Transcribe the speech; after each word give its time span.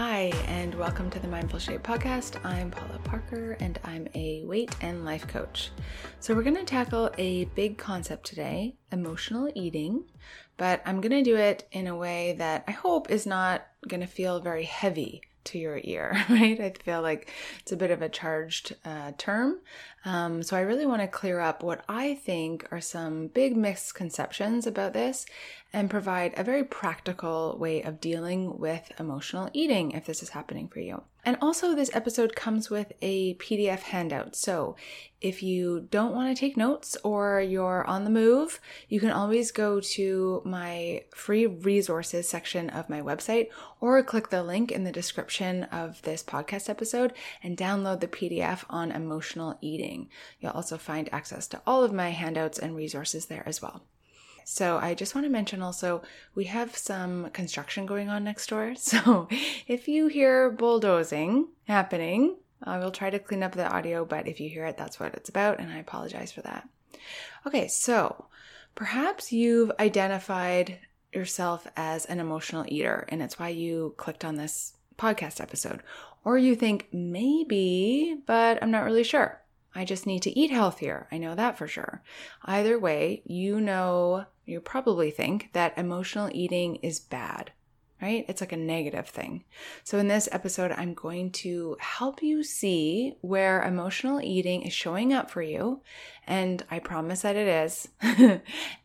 Hi, 0.00 0.30
and 0.46 0.76
welcome 0.76 1.10
to 1.10 1.18
the 1.18 1.26
Mindful 1.26 1.58
Shape 1.58 1.82
podcast. 1.82 2.38
I'm 2.44 2.70
Paula 2.70 3.00
Parker, 3.02 3.56
and 3.58 3.80
I'm 3.82 4.06
a 4.14 4.44
weight 4.44 4.72
and 4.80 5.04
life 5.04 5.26
coach. 5.26 5.72
So, 6.20 6.36
we're 6.36 6.44
going 6.44 6.54
to 6.54 6.62
tackle 6.62 7.10
a 7.18 7.46
big 7.46 7.78
concept 7.78 8.24
today 8.24 8.76
emotional 8.92 9.50
eating, 9.56 10.04
but 10.56 10.82
I'm 10.86 11.00
going 11.00 11.24
to 11.24 11.28
do 11.28 11.36
it 11.36 11.66
in 11.72 11.88
a 11.88 11.96
way 11.96 12.36
that 12.38 12.62
I 12.68 12.70
hope 12.70 13.10
is 13.10 13.26
not 13.26 13.66
going 13.88 14.00
to 14.00 14.06
feel 14.06 14.38
very 14.38 14.62
heavy 14.62 15.22
to 15.48 15.58
your 15.58 15.80
ear, 15.82 16.12
right? 16.28 16.60
I 16.60 16.72
feel 16.84 17.02
like 17.02 17.32
it's 17.60 17.72
a 17.72 17.76
bit 17.76 17.90
of 17.90 18.00
a 18.00 18.08
charged 18.08 18.76
uh, 18.84 19.12
term. 19.18 19.58
Um, 20.04 20.42
so 20.42 20.56
I 20.56 20.60
really 20.60 20.86
want 20.86 21.02
to 21.02 21.08
clear 21.08 21.40
up 21.40 21.62
what 21.62 21.84
I 21.88 22.14
think 22.14 22.66
are 22.70 22.80
some 22.80 23.28
big 23.28 23.56
misconceptions 23.56 24.66
about 24.66 24.92
this 24.92 25.26
and 25.72 25.90
provide 25.90 26.32
a 26.36 26.44
very 26.44 26.64
practical 26.64 27.56
way 27.58 27.82
of 27.82 28.00
dealing 28.00 28.58
with 28.58 28.90
emotional 28.98 29.50
eating 29.52 29.92
if 29.92 30.06
this 30.06 30.22
is 30.22 30.30
happening 30.30 30.66
for 30.68 30.80
you. 30.80 31.02
And 31.24 31.36
also, 31.42 31.74
this 31.74 31.94
episode 31.94 32.34
comes 32.34 32.70
with 32.70 32.92
a 33.02 33.34
PDF 33.34 33.80
handout. 33.80 34.34
So, 34.34 34.76
if 35.20 35.42
you 35.42 35.86
don't 35.90 36.14
want 36.14 36.34
to 36.34 36.40
take 36.40 36.56
notes 36.56 36.96
or 37.04 37.42
you're 37.42 37.84
on 37.86 38.04
the 38.04 38.10
move, 38.10 38.60
you 38.88 38.98
can 38.98 39.10
always 39.10 39.50
go 39.50 39.78
to 39.80 40.40
my 40.46 41.04
free 41.14 41.44
resources 41.44 42.26
section 42.26 42.70
of 42.70 42.88
my 42.88 43.02
website 43.02 43.48
or 43.78 44.02
click 44.02 44.30
the 44.30 44.42
link 44.42 44.72
in 44.72 44.84
the 44.84 44.92
description 44.92 45.64
of 45.64 46.00
this 46.00 46.22
podcast 46.22 46.70
episode 46.70 47.12
and 47.42 47.58
download 47.58 48.00
the 48.00 48.08
PDF 48.08 48.64
on 48.70 48.90
emotional 48.90 49.58
eating. 49.60 50.08
You'll 50.40 50.52
also 50.52 50.78
find 50.78 51.12
access 51.12 51.46
to 51.48 51.60
all 51.66 51.84
of 51.84 51.92
my 51.92 52.08
handouts 52.08 52.58
and 52.58 52.74
resources 52.74 53.26
there 53.26 53.42
as 53.44 53.60
well. 53.60 53.82
So 54.50 54.78
I 54.78 54.94
just 54.94 55.14
want 55.14 55.26
to 55.26 55.30
mention 55.30 55.60
also 55.60 56.00
we 56.34 56.44
have 56.44 56.74
some 56.74 57.28
construction 57.30 57.84
going 57.84 58.08
on 58.08 58.24
next 58.24 58.48
door. 58.48 58.74
So 58.78 59.28
if 59.66 59.86
you 59.86 60.06
hear 60.06 60.50
bulldozing 60.50 61.48
happening, 61.66 62.36
I 62.62 62.78
will 62.78 62.90
try 62.90 63.10
to 63.10 63.18
clean 63.18 63.42
up 63.42 63.52
the 63.52 63.70
audio, 63.70 64.06
but 64.06 64.26
if 64.26 64.40
you 64.40 64.48
hear 64.48 64.64
it, 64.64 64.78
that's 64.78 64.98
what 64.98 65.12
it's 65.12 65.28
about, 65.28 65.60
and 65.60 65.70
I 65.70 65.76
apologize 65.76 66.32
for 66.32 66.40
that. 66.42 66.66
Okay, 67.46 67.68
so 67.68 68.24
perhaps 68.74 69.32
you've 69.32 69.70
identified 69.78 70.78
yourself 71.12 71.66
as 71.76 72.06
an 72.06 72.18
emotional 72.18 72.64
eater, 72.68 73.04
and 73.10 73.20
it's 73.20 73.38
why 73.38 73.50
you 73.50 73.94
clicked 73.98 74.24
on 74.24 74.36
this 74.36 74.72
podcast 74.96 75.42
episode. 75.42 75.82
Or 76.24 76.38
you 76.38 76.56
think 76.56 76.88
maybe, 76.90 78.16
but 78.24 78.62
I'm 78.62 78.70
not 78.70 78.84
really 78.84 79.04
sure. 79.04 79.42
I 79.78 79.84
just 79.84 80.06
need 80.06 80.22
to 80.22 80.36
eat 80.36 80.50
healthier. 80.50 81.06
I 81.12 81.18
know 81.18 81.36
that 81.36 81.56
for 81.56 81.68
sure. 81.68 82.02
Either 82.44 82.76
way, 82.80 83.22
you 83.24 83.60
know, 83.60 84.24
you 84.44 84.60
probably 84.60 85.12
think 85.12 85.50
that 85.52 85.78
emotional 85.78 86.28
eating 86.32 86.76
is 86.76 86.98
bad, 86.98 87.52
right? 88.02 88.24
It's 88.26 88.40
like 88.40 88.50
a 88.50 88.56
negative 88.56 89.06
thing. 89.06 89.44
So, 89.84 89.98
in 89.98 90.08
this 90.08 90.28
episode, 90.32 90.72
I'm 90.72 90.94
going 90.94 91.30
to 91.44 91.76
help 91.78 92.24
you 92.24 92.42
see 92.42 93.18
where 93.20 93.62
emotional 93.62 94.20
eating 94.20 94.62
is 94.62 94.72
showing 94.72 95.12
up 95.12 95.30
for 95.30 95.42
you. 95.42 95.80
And 96.26 96.64
I 96.72 96.80
promise 96.80 97.22
that 97.22 97.36
it 97.36 97.46
is, 97.46 97.88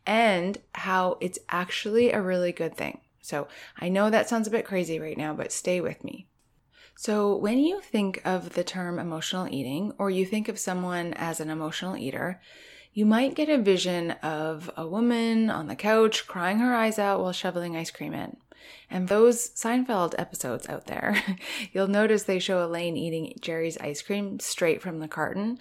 and 0.06 0.58
how 0.76 1.18
it's 1.20 1.40
actually 1.48 2.12
a 2.12 2.22
really 2.22 2.52
good 2.52 2.76
thing. 2.76 3.00
So, 3.20 3.48
I 3.80 3.88
know 3.88 4.10
that 4.10 4.28
sounds 4.28 4.46
a 4.46 4.52
bit 4.52 4.64
crazy 4.64 5.00
right 5.00 5.18
now, 5.18 5.34
but 5.34 5.50
stay 5.50 5.80
with 5.80 6.04
me. 6.04 6.28
So, 6.96 7.36
when 7.36 7.58
you 7.58 7.80
think 7.80 8.22
of 8.24 8.54
the 8.54 8.64
term 8.64 8.98
emotional 8.98 9.48
eating, 9.48 9.92
or 9.98 10.10
you 10.10 10.24
think 10.24 10.48
of 10.48 10.58
someone 10.58 11.12
as 11.14 11.40
an 11.40 11.50
emotional 11.50 11.96
eater, 11.96 12.40
you 12.92 13.04
might 13.04 13.34
get 13.34 13.48
a 13.48 13.58
vision 13.58 14.12
of 14.22 14.70
a 14.76 14.86
woman 14.86 15.50
on 15.50 15.66
the 15.66 15.74
couch 15.74 16.28
crying 16.28 16.60
her 16.60 16.72
eyes 16.72 16.98
out 16.98 17.20
while 17.20 17.32
shoveling 17.32 17.76
ice 17.76 17.90
cream 17.90 18.14
in. 18.14 18.36
And 18.88 19.08
those 19.08 19.50
Seinfeld 19.50 20.14
episodes 20.16 20.68
out 20.68 20.86
there, 20.86 21.20
you'll 21.72 21.88
notice 21.88 22.22
they 22.22 22.38
show 22.38 22.64
Elaine 22.64 22.96
eating 22.96 23.36
Jerry's 23.40 23.76
ice 23.78 24.00
cream 24.00 24.38
straight 24.38 24.80
from 24.80 25.00
the 25.00 25.08
carton, 25.08 25.58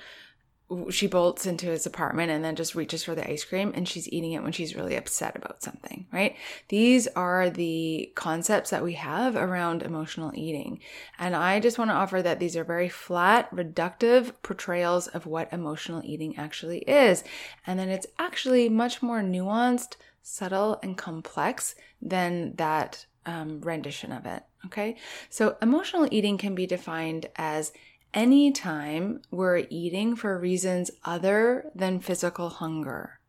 she 0.90 1.08
bolts 1.08 1.46
into 1.46 1.68
his 1.68 1.86
apartment 1.86 2.32
and 2.32 2.44
then 2.44 2.56
just 2.56 2.76
reaches 2.76 3.04
for 3.04 3.16
the 3.16 3.30
ice 3.30 3.44
cream 3.44 3.72
and 3.76 3.88
she's 3.88 4.12
eating 4.12 4.32
it 4.32 4.42
when 4.42 4.52
she's 4.52 4.76
really 4.76 4.96
upset 4.96 5.36
about 5.36 5.62
something, 5.62 6.08
right? 6.12 6.36
These 6.70 7.08
are 7.10 7.50
the 7.50 8.12
concepts 8.16 8.70
that 8.70 8.84
we 8.84 8.94
have 8.94 9.36
around 9.36 9.84
emotional 9.84 10.32
eating. 10.34 10.80
And 11.20 11.36
I 11.36 11.60
just 11.60 11.78
want 11.78 11.92
to 11.92 11.96
offer 11.96 12.22
that 12.22 12.40
these 12.40 12.56
are 12.56 12.64
very 12.64 12.90
flat, 12.90 13.54
reductive 13.54 14.34
portrayals 14.42 15.08
of 15.08 15.26
what 15.26 15.52
emotional 15.54 16.02
eating 16.04 16.38
actually 16.38 16.80
is. 16.80 17.24
And 17.68 17.78
then 17.78 17.90
it's 17.90 18.08
actually 18.18 18.70
much 18.70 19.02
more 19.02 19.22
nuanced, 19.22 19.98
subtle, 20.22 20.80
and 20.82 20.98
complex 20.98 21.76
than 22.02 22.56
that 22.56 23.06
um, 23.26 23.62
rendition 23.62 24.12
of 24.12 24.26
it. 24.26 24.44
Okay. 24.66 24.96
So 25.30 25.58
emotional 25.62 26.08
eating 26.12 26.38
can 26.38 26.56
be 26.56 26.66
defined 26.66 27.28
as 27.36 27.74
anytime 28.14 29.22
we're 29.32 29.66
eating 29.70 30.16
for 30.16 30.38
reasons 30.38 30.92
other 31.04 31.72
than 31.74 32.00
physical 32.00 32.50
hunger. 32.50 33.20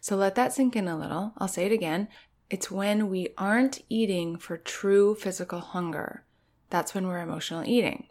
So 0.00 0.16
let 0.16 0.34
that 0.34 0.52
sink 0.52 0.76
in 0.76 0.88
a 0.88 0.98
little. 0.98 1.32
I'll 1.38 1.48
say 1.48 1.66
it 1.66 1.72
again. 1.72 2.08
It's 2.48 2.70
when 2.70 3.08
we 3.08 3.28
aren't 3.38 3.82
eating 3.88 4.36
for 4.36 4.56
true 4.56 5.14
physical 5.14 5.60
hunger. 5.60 6.24
That's 6.68 6.94
when 6.94 7.06
we're 7.06 7.20
emotional 7.20 7.64
eating. 7.64 8.08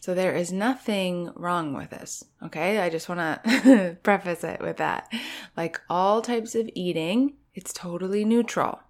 So 0.00 0.14
there 0.14 0.34
is 0.34 0.52
nothing 0.52 1.30
wrong 1.34 1.74
with 1.74 1.90
this. 1.90 2.24
Okay. 2.42 2.78
I 2.78 2.88
just 2.88 3.08
want 3.08 3.42
to 3.44 3.96
preface 4.02 4.44
it 4.44 4.60
with 4.60 4.78
that. 4.78 5.12
Like 5.56 5.80
all 5.90 6.22
types 6.22 6.54
of 6.54 6.70
eating, 6.74 7.34
it's 7.54 7.72
totally 7.72 8.24
neutral. 8.24 8.80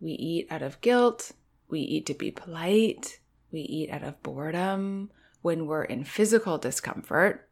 We 0.00 0.12
eat 0.12 0.48
out 0.50 0.62
of 0.62 0.80
guilt. 0.80 1.32
We 1.68 1.80
eat 1.80 2.06
to 2.06 2.14
be 2.14 2.30
polite. 2.30 3.18
We 3.50 3.60
eat 3.60 3.90
out 3.90 4.02
of 4.02 4.22
boredom 4.22 5.10
when 5.42 5.66
we're 5.66 5.84
in 5.84 6.04
physical 6.04 6.58
discomfort, 6.58 7.48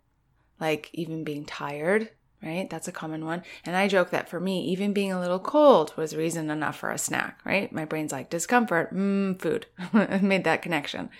like 0.60 0.90
even 0.92 1.24
being 1.24 1.44
tired, 1.44 2.10
right? 2.42 2.70
That's 2.70 2.88
a 2.88 2.92
common 2.92 3.24
one. 3.24 3.42
And 3.64 3.76
I 3.76 3.88
joke 3.88 4.10
that 4.10 4.28
for 4.28 4.40
me, 4.40 4.64
even 4.66 4.92
being 4.92 5.12
a 5.12 5.20
little 5.20 5.38
cold 5.38 5.92
was 5.96 6.16
reason 6.16 6.50
enough 6.50 6.78
for 6.78 6.90
a 6.90 6.98
snack, 6.98 7.40
right? 7.44 7.70
My 7.72 7.84
brain's 7.84 8.12
like, 8.12 8.30
discomfort, 8.30 8.94
mmm, 8.94 9.40
food. 9.40 9.66
I 9.92 10.18
made 10.18 10.44
that 10.44 10.62
connection. 10.62 11.10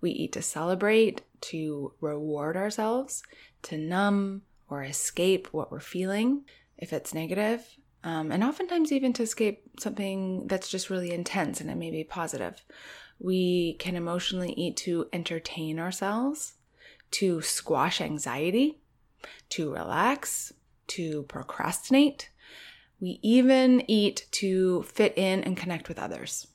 We 0.00 0.10
eat 0.10 0.32
to 0.32 0.42
celebrate, 0.42 1.22
to 1.40 1.92
reward 2.00 2.56
ourselves, 2.56 3.22
to 3.62 3.78
numb 3.78 4.42
or 4.68 4.82
escape 4.82 5.48
what 5.52 5.72
we're 5.72 5.80
feeling 5.80 6.44
if 6.76 6.92
it's 6.92 7.14
negative. 7.14 7.64
Um, 8.04 8.30
and 8.30 8.44
oftentimes, 8.44 8.92
even 8.92 9.12
to 9.14 9.24
escape 9.24 9.62
something 9.80 10.46
that's 10.46 10.68
just 10.68 10.88
really 10.88 11.12
intense 11.12 11.60
and 11.60 11.68
it 11.68 11.76
may 11.76 11.90
be 11.90 12.04
positive. 12.04 12.64
We 13.18 13.74
can 13.74 13.96
emotionally 13.96 14.52
eat 14.52 14.76
to 14.78 15.08
entertain 15.12 15.78
ourselves, 15.78 16.54
to 17.12 17.40
squash 17.42 18.00
anxiety, 18.00 18.78
to 19.50 19.72
relax, 19.72 20.52
to 20.88 21.24
procrastinate. 21.24 22.30
We 23.00 23.18
even 23.22 23.88
eat 23.88 24.26
to 24.32 24.82
fit 24.84 25.16
in 25.16 25.42
and 25.44 25.56
connect 25.56 25.88
with 25.88 25.98
others. 25.98 26.48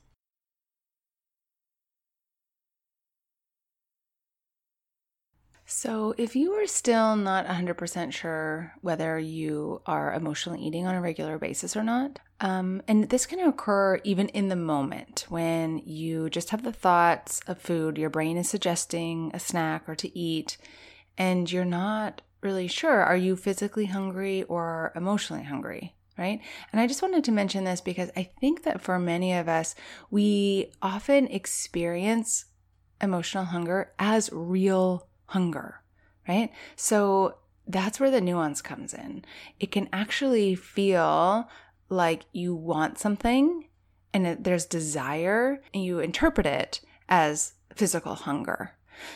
So, 5.76 6.14
if 6.20 6.36
you 6.36 6.52
are 6.54 6.68
still 6.68 7.16
not 7.16 7.48
100% 7.48 8.14
sure 8.14 8.74
whether 8.82 9.18
you 9.18 9.82
are 9.88 10.14
emotionally 10.14 10.62
eating 10.62 10.86
on 10.86 10.94
a 10.94 11.02
regular 11.02 11.40
basis 11.40 11.76
or 11.76 11.82
not, 11.82 12.20
um, 12.40 12.84
and 12.88 13.10
this 13.10 13.26
can 13.26 13.40
occur 13.40 14.00
even 14.04 14.30
in 14.30 14.50
the 14.50 14.56
moment 14.56 15.26
when 15.30 15.80
you 15.80 16.30
just 16.30 16.52
have 16.52 16.62
the 16.62 16.72
thoughts 16.72 17.42
of 17.48 17.58
food, 17.58 17.98
your 17.98 18.12
brain 18.12 18.38
is 18.38 18.48
suggesting 18.48 19.32
a 19.34 19.40
snack 19.40 19.90
or 19.90 19.96
to 19.96 20.18
eat, 20.18 20.58
and 21.18 21.52
you're 21.52 21.66
not 21.66 22.22
really 22.42 22.68
sure 22.68 23.02
are 23.04 23.18
you 23.18 23.36
physically 23.36 23.88
hungry 23.88 24.44
or 24.44 24.92
emotionally 24.96 25.44
hungry? 25.44 25.96
Right. 26.20 26.40
And 26.72 26.80
I 26.80 26.86
just 26.86 27.02
wanted 27.02 27.24
to 27.24 27.32
mention 27.32 27.64
this 27.64 27.82
because 27.82 28.12
I 28.16 28.30
think 28.40 28.62
that 28.64 28.80
for 28.80 29.00
many 29.00 29.34
of 29.34 29.50
us, 29.50 29.74
we 30.12 30.72
often 30.84 31.26
experience 31.26 32.46
emotional 33.02 33.46
hunger 33.46 33.92
as 33.98 34.30
real 34.32 35.08
hunger, 35.28 35.82
right? 36.28 36.52
So 36.76 37.38
that's 37.68 38.00
where 38.00 38.12
the 38.12 38.22
nuance 38.22 38.62
comes 38.62 38.94
in. 38.94 39.24
It 39.60 39.72
can 39.72 39.90
actually 39.94 40.56
feel 40.56 41.50
like 41.90 42.24
you 42.32 42.56
want 42.56 43.00
something 43.00 43.66
and 44.14 44.44
there's 44.44 44.66
desire 44.66 45.62
and 45.74 45.84
you 45.84 46.00
interpret 46.00 46.46
it 46.46 46.82
as 47.10 47.54
physical 47.74 48.16
hunger. 48.16 48.72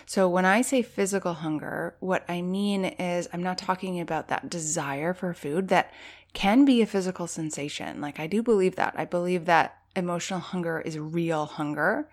So 0.05 0.27
when 0.27 0.45
I 0.45 0.61
say 0.61 0.81
physical 0.81 1.33
hunger, 1.35 1.95
what 1.99 2.25
I 2.27 2.41
mean 2.41 2.85
is 2.85 3.29
I'm 3.31 3.43
not 3.43 3.57
talking 3.57 3.99
about 3.99 4.27
that 4.29 4.49
desire 4.49 5.13
for 5.13 5.33
food 5.33 5.67
that 5.67 5.91
can 6.33 6.65
be 6.65 6.81
a 6.81 6.87
physical 6.87 7.27
sensation. 7.27 8.01
Like 8.01 8.19
I 8.19 8.27
do 8.27 8.41
believe 8.41 8.75
that. 8.75 8.95
I 8.97 9.05
believe 9.05 9.45
that 9.45 9.77
emotional 9.95 10.39
hunger 10.39 10.81
is 10.81 10.97
real 10.97 11.45
hunger. 11.45 12.09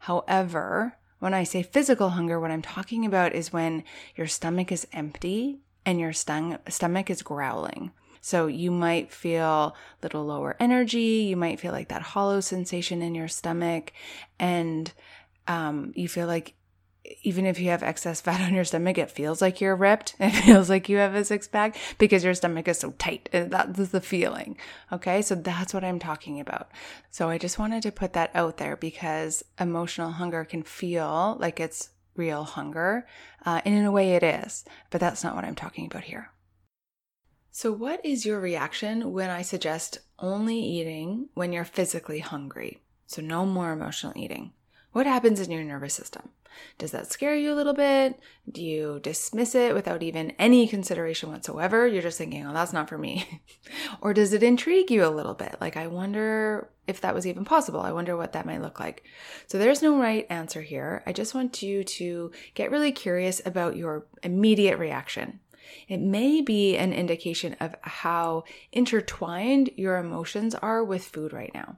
However, 0.00 0.98
when 1.26 1.34
I 1.34 1.42
say 1.42 1.64
physical 1.64 2.10
hunger, 2.10 2.38
what 2.38 2.52
I'm 2.52 2.62
talking 2.62 3.04
about 3.04 3.34
is 3.34 3.52
when 3.52 3.82
your 4.14 4.28
stomach 4.28 4.70
is 4.70 4.86
empty 4.92 5.58
and 5.84 5.98
your 5.98 6.12
stomach 6.12 7.10
is 7.10 7.22
growling. 7.22 7.90
So 8.20 8.46
you 8.46 8.70
might 8.70 9.10
feel 9.10 9.44
a 9.44 9.74
little 10.04 10.24
lower 10.24 10.54
energy. 10.60 11.26
You 11.28 11.36
might 11.36 11.58
feel 11.58 11.72
like 11.72 11.88
that 11.88 12.02
hollow 12.02 12.38
sensation 12.38 13.02
in 13.02 13.16
your 13.16 13.26
stomach. 13.26 13.92
And 14.38 14.92
um, 15.48 15.92
you 15.96 16.08
feel 16.08 16.28
like 16.28 16.54
even 17.22 17.46
if 17.46 17.58
you 17.58 17.70
have 17.70 17.82
excess 17.82 18.20
fat 18.20 18.40
on 18.46 18.54
your 18.54 18.64
stomach, 18.64 18.98
it 18.98 19.10
feels 19.10 19.40
like 19.40 19.60
you're 19.60 19.76
ripped. 19.76 20.14
It 20.20 20.30
feels 20.30 20.68
like 20.68 20.88
you 20.88 20.96
have 20.98 21.14
a 21.14 21.24
six 21.24 21.48
pack 21.48 21.76
because 21.98 22.24
your 22.24 22.34
stomach 22.34 22.68
is 22.68 22.78
so 22.78 22.92
tight. 22.92 23.28
That's 23.32 23.90
the 23.90 24.00
feeling. 24.00 24.56
Okay. 24.92 25.22
So 25.22 25.34
that's 25.34 25.72
what 25.72 25.84
I'm 25.84 25.98
talking 25.98 26.40
about. 26.40 26.70
So 27.10 27.28
I 27.28 27.38
just 27.38 27.58
wanted 27.58 27.82
to 27.84 27.92
put 27.92 28.12
that 28.14 28.30
out 28.34 28.56
there 28.56 28.76
because 28.76 29.44
emotional 29.58 30.12
hunger 30.12 30.44
can 30.44 30.62
feel 30.62 31.36
like 31.40 31.60
it's 31.60 31.90
real 32.16 32.44
hunger. 32.44 33.06
Uh, 33.44 33.60
and 33.64 33.74
in 33.74 33.84
a 33.84 33.92
way 33.92 34.14
it 34.14 34.22
is, 34.22 34.64
but 34.90 35.00
that's 35.00 35.22
not 35.22 35.34
what 35.34 35.44
I'm 35.44 35.54
talking 35.54 35.86
about 35.86 36.04
here. 36.04 36.30
So, 37.50 37.72
what 37.72 38.04
is 38.04 38.26
your 38.26 38.38
reaction 38.38 39.12
when 39.12 39.30
I 39.30 39.40
suggest 39.40 40.00
only 40.18 40.58
eating 40.58 41.30
when 41.32 41.54
you're 41.54 41.64
physically 41.64 42.18
hungry? 42.18 42.82
So, 43.06 43.22
no 43.22 43.46
more 43.46 43.72
emotional 43.72 44.12
eating. 44.14 44.52
What 44.96 45.04
happens 45.04 45.40
in 45.40 45.50
your 45.50 45.62
nervous 45.62 45.92
system? 45.92 46.30
Does 46.78 46.92
that 46.92 47.12
scare 47.12 47.36
you 47.36 47.52
a 47.52 47.54
little 47.54 47.74
bit? 47.74 48.18
Do 48.50 48.64
you 48.64 48.98
dismiss 49.02 49.54
it 49.54 49.74
without 49.74 50.02
even 50.02 50.30
any 50.38 50.66
consideration 50.66 51.30
whatsoever? 51.30 51.86
You're 51.86 52.00
just 52.00 52.16
thinking, 52.16 52.46
oh, 52.46 52.54
that's 52.54 52.72
not 52.72 52.88
for 52.88 52.96
me. 52.96 53.42
or 54.00 54.14
does 54.14 54.32
it 54.32 54.42
intrigue 54.42 54.90
you 54.90 55.04
a 55.04 55.12
little 55.12 55.34
bit? 55.34 55.56
Like, 55.60 55.76
I 55.76 55.86
wonder 55.86 56.70
if 56.86 57.02
that 57.02 57.14
was 57.14 57.26
even 57.26 57.44
possible. 57.44 57.80
I 57.80 57.92
wonder 57.92 58.16
what 58.16 58.32
that 58.32 58.46
might 58.46 58.62
look 58.62 58.80
like. 58.80 59.04
So, 59.46 59.58
there's 59.58 59.82
no 59.82 60.00
right 60.00 60.26
answer 60.30 60.62
here. 60.62 61.02
I 61.06 61.12
just 61.12 61.34
want 61.34 61.62
you 61.62 61.84
to 61.84 62.30
get 62.54 62.70
really 62.70 62.90
curious 62.90 63.42
about 63.44 63.76
your 63.76 64.06
immediate 64.22 64.78
reaction. 64.78 65.40
It 65.88 66.00
may 66.00 66.40
be 66.40 66.74
an 66.78 66.94
indication 66.94 67.54
of 67.60 67.74
how 67.82 68.44
intertwined 68.72 69.68
your 69.76 69.98
emotions 69.98 70.54
are 70.54 70.82
with 70.82 71.04
food 71.04 71.34
right 71.34 71.52
now. 71.52 71.76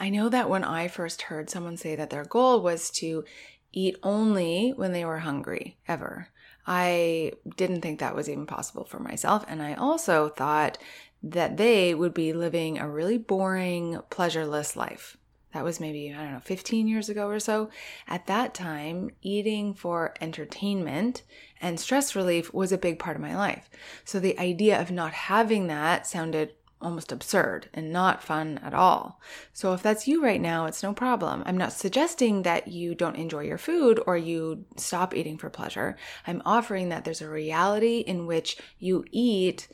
I 0.00 0.08
know 0.08 0.30
that 0.30 0.48
when 0.48 0.64
I 0.64 0.88
first 0.88 1.22
heard 1.22 1.50
someone 1.50 1.76
say 1.76 1.94
that 1.94 2.08
their 2.08 2.24
goal 2.24 2.62
was 2.62 2.90
to 2.92 3.22
eat 3.70 3.96
only 4.02 4.70
when 4.70 4.92
they 4.92 5.04
were 5.04 5.18
hungry, 5.18 5.76
ever. 5.86 6.28
I 6.66 7.32
didn't 7.56 7.82
think 7.82 8.00
that 8.00 8.16
was 8.16 8.28
even 8.28 8.46
possible 8.46 8.84
for 8.84 8.98
myself. 8.98 9.44
And 9.46 9.62
I 9.62 9.74
also 9.74 10.30
thought 10.30 10.78
that 11.22 11.58
they 11.58 11.94
would 11.94 12.14
be 12.14 12.32
living 12.32 12.78
a 12.78 12.88
really 12.88 13.18
boring, 13.18 14.00
pleasureless 14.08 14.74
life. 14.74 15.18
That 15.52 15.64
was 15.64 15.80
maybe, 15.80 16.14
I 16.14 16.22
don't 16.22 16.32
know, 16.32 16.40
15 16.40 16.86
years 16.86 17.08
ago 17.08 17.26
or 17.26 17.40
so. 17.40 17.70
At 18.06 18.26
that 18.26 18.54
time, 18.54 19.10
eating 19.20 19.74
for 19.74 20.14
entertainment 20.20 21.24
and 21.60 21.78
stress 21.78 22.14
relief 22.16 22.54
was 22.54 22.72
a 22.72 22.78
big 22.78 22.98
part 22.98 23.16
of 23.16 23.22
my 23.22 23.36
life. 23.36 23.68
So 24.04 24.18
the 24.18 24.38
idea 24.38 24.80
of 24.80 24.90
not 24.90 25.12
having 25.12 25.66
that 25.66 26.06
sounded 26.06 26.54
almost 26.80 27.12
absurd 27.12 27.68
and 27.74 27.92
not 27.92 28.22
fun 28.22 28.58
at 28.62 28.74
all. 28.74 29.20
So 29.52 29.72
if 29.72 29.82
that's 29.82 30.08
you 30.08 30.22
right 30.22 30.40
now, 30.40 30.66
it's 30.66 30.82
no 30.82 30.92
problem. 30.92 31.42
I'm 31.46 31.56
not 31.56 31.72
suggesting 31.72 32.42
that 32.42 32.68
you 32.68 32.94
don't 32.94 33.16
enjoy 33.16 33.44
your 33.44 33.58
food 33.58 34.00
or 34.06 34.16
you 34.16 34.64
stop 34.76 35.14
eating 35.14 35.38
for 35.38 35.50
pleasure. 35.50 35.96
I'm 36.26 36.42
offering 36.44 36.88
that 36.88 37.04
there's 37.04 37.20
a 37.20 37.28
reality 37.28 37.98
in 37.98 38.26
which 38.26 38.56
you 38.78 39.04
eat 39.10 39.68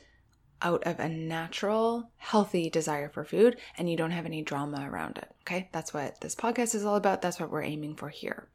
out 0.61 0.83
of 0.85 0.99
a 0.99 1.07
natural, 1.07 2.09
healthy 2.17 2.69
desire 2.69 3.09
for 3.09 3.23
food 3.23 3.57
and 3.77 3.89
you 3.89 3.95
don't 3.95 4.11
have 4.11 4.25
any 4.25 4.41
drama 4.41 4.87
around 4.89 5.17
it. 5.17 5.29
Okay? 5.41 5.69
That's 5.71 5.93
what 5.93 6.19
this 6.21 6.35
podcast 6.35 6.75
is 6.75 6.83
all 6.83 6.95
about. 6.95 7.21
That's 7.21 7.39
what 7.39 7.51
we're 7.51 7.63
aiming 7.63 7.95
for 7.95 8.09
here. 8.09 8.47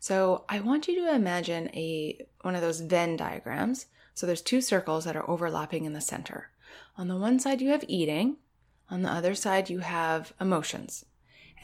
So, 0.00 0.44
I 0.48 0.58
want 0.58 0.88
you 0.88 0.96
to 1.04 1.14
imagine 1.14 1.68
a 1.72 2.26
one 2.40 2.56
of 2.56 2.62
those 2.62 2.80
Venn 2.80 3.16
diagrams. 3.16 3.86
So 4.14 4.26
there's 4.26 4.42
two 4.42 4.60
circles 4.60 5.04
that 5.04 5.16
are 5.16 5.28
overlapping 5.28 5.84
in 5.84 5.92
the 5.92 6.00
center. 6.00 6.50
On 6.96 7.08
the 7.08 7.16
one 7.16 7.38
side, 7.38 7.60
you 7.60 7.70
have 7.70 7.84
eating, 7.88 8.36
on 8.90 9.00
the 9.00 9.10
other 9.10 9.34
side, 9.34 9.70
you 9.70 9.78
have 9.78 10.34
emotions. 10.38 11.06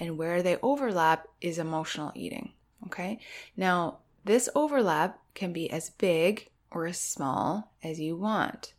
And 0.01 0.17
where 0.17 0.43
they 0.43 0.57
overlap 0.63 1.29
is 1.41 1.59
emotional 1.59 2.13
eating. 2.15 2.53
Okay. 2.87 3.19
Now, 3.57 3.99
this 4.25 4.49
overlap 4.55 5.19
can 5.35 5.53
be 5.53 5.71
as 5.71 5.91
big 5.91 6.49
or 6.71 6.87
as 6.87 6.99
small 6.99 7.73
as 7.83 8.01
you 8.01 8.17
want. 8.17 8.73